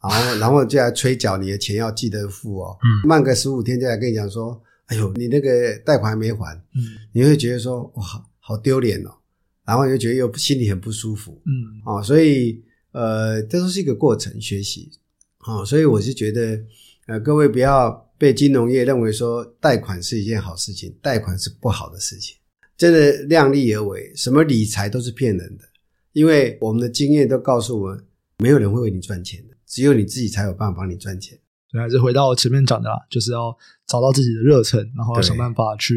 [0.01, 2.75] 然后，然后就来催缴你的钱要记得付哦。
[2.81, 4.59] 嗯，慢个十五天就来跟你讲说，
[4.89, 6.55] 哎呦，你那个贷款还没还。
[6.75, 6.81] 嗯，
[7.13, 8.03] 你会觉得说，哇，
[8.39, 9.11] 好丢脸哦。
[9.65, 11.39] 然后你就觉得又心里很不舒服。
[11.45, 14.89] 嗯，哦，所以呃，这都是一个过程学习。
[15.45, 16.59] 哦，所以我是觉得，
[17.05, 22.35] 呃，各位不要被金融业认为说贷款是一件好事情，贷款是不好的事情。
[22.75, 25.63] 真的量力而为，什么理财都是骗人的，
[26.13, 28.03] 因为我们的经验都告诉我们，
[28.39, 29.55] 没有人会为你赚钱的。
[29.67, 31.37] 只有你自己才有办法帮你赚钱。
[31.71, 33.55] 对，还是回到前面讲的啦，就是要
[33.87, 35.95] 找到自己的热忱，然后要想办法去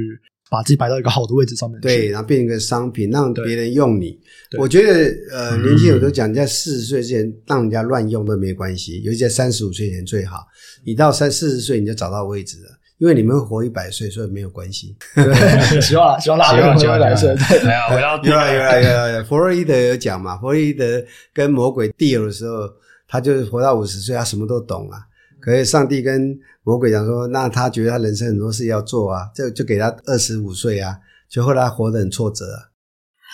[0.50, 1.80] 把自己摆到一个好的位置上面。
[1.80, 4.18] 对，然后变成一个商品，让别人用你。
[4.58, 10.46] 我觉得，呃，年轻人都讲，在四十岁之前让人家乱用都没关系，尤其在三十五岁前最好。
[10.84, 12.68] 你到三四十岁你就找到位置了，
[12.98, 14.94] 因为你们会活一百岁，所以没有关系。
[15.80, 17.34] 希望希望大家活一百岁。
[17.34, 21.02] 对，回到有了有了有了，弗洛伊德有讲嘛，弗洛伊德
[21.32, 22.68] 跟魔鬼 deal 的时候，
[23.08, 25.00] 他就是活到五十岁，他什么都懂啊。
[25.42, 30.94] 可是上帝跟魔鬼讲说，那他觉得他人生很多事要做啊，就就给他二十五岁啊，
[31.28, 32.70] 就后来活得很挫折啊。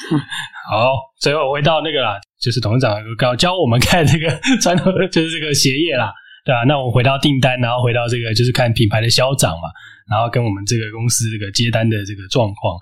[0.73, 4.31] 好，最后回到那个啦，就是董事长教教我们看这个
[4.63, 6.11] 传统，就是这个鞋业啦，
[6.47, 6.65] 对吧、啊？
[6.65, 9.69] 那我们回到订单，然后回到这个就是看品牌的销涨嘛，
[10.09, 12.79] 然后跟我们这个公司这个接单的这个状况。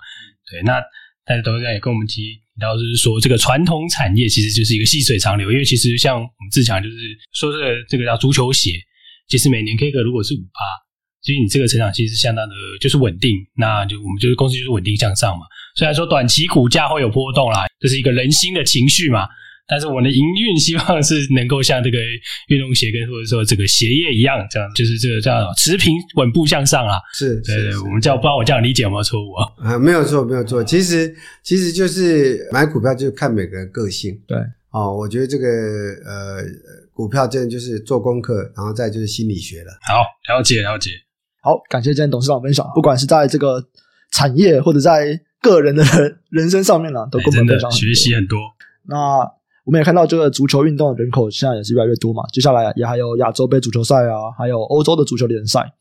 [0.49, 0.79] 对，那
[1.25, 6.95] 但是董事长也跟我们提到，就是说这个传统产业其实就是一个细水长流，因为其实像我们自强就是
[7.33, 8.71] 说这个这个叫足球鞋。
[9.27, 10.63] 其实每年 K 个如果是五趴，
[11.21, 13.31] 其实你这个成长其实是相当的，就是稳定。
[13.57, 15.45] 那就我们就是公司就是稳定向上嘛。
[15.75, 19.27] 虽然说短期股价会有波动啦，这是一个人心的情绪嘛。
[19.69, 21.97] 但是我们的营运希望是能够像这个
[22.47, 26.95] 运动鞋跟或者说这个鞋业一样，这样就是这个叫持平稳步向上啊。
[27.13, 29.51] 是，对我们叫不知道我这样理解有没有错误啊？
[29.57, 30.63] 啊，没有错，没有错。
[30.63, 31.13] 其实
[31.43, 34.17] 其实就是买股票就是看每个人个性。
[34.25, 34.37] 对，
[34.71, 35.45] 哦，我觉得这个
[36.05, 36.43] 呃。
[36.97, 39.71] 股票真的就是做功课，然后再就是心理学了。
[39.87, 40.01] 好，
[40.33, 40.89] 了解了解。
[41.43, 43.63] 好，感谢今天董事长分享，不管是在这个
[44.11, 48.39] 产业或者在个人的人人生上面呢，都跟我们分享学习很多。
[48.87, 49.19] 那
[49.63, 55.71] 我们也看到这个足球运动的人口现在也是越来越多嘛，接下来也还有亚洲杯足球赛啊，还有欧洲的足球联赛，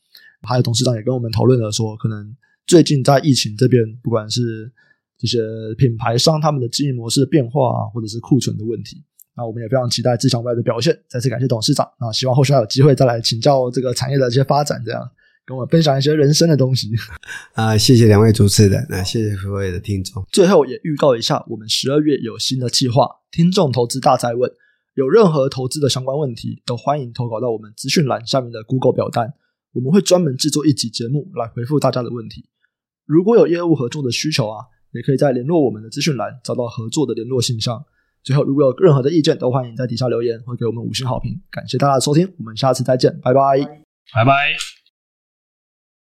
[0.43, 2.37] 还有董事长也跟我们讨论了说，可能
[2.67, 4.71] 最近在疫情这边，不管是
[5.17, 5.39] 这些
[5.79, 9.03] 品牌商他们的经营模式的变化啊，或者是库存的问题。
[9.37, 10.99] 那我们也非常期待自强未来的表现。
[11.09, 11.87] 再次感谢董事长。
[12.01, 15.03] 那希望后续还有机会再来请教这个产业的一些发展，这样
[15.45, 16.91] 跟我们分享一些人生的东西。
[17.55, 20.25] 啊，谢谢两位主持人，那谢谢各位的听众。
[20.33, 24.51] 最后也预告一下，我们十二月有新的计划——听众投资大灾问。
[24.95, 29.35] 有任何投资的相关问题，都欢迎投稿到我们资讯栏下面的 Google 表单，
[29.75, 32.49] 我们会专门制作一集节目来回复大家的问题。
[33.05, 37.85] 如果有业务合作的需求啊，也可以在联络我们的资讯栏找到合作的联络信箱。
[38.27, 41.41] 最后，如果有任何的意见，都欢迎在底下留言或给我们五星好评。
[41.49, 43.41] 感谢大家的收听，我们下次再见，拜拜，
[44.13, 44.86] 拜拜。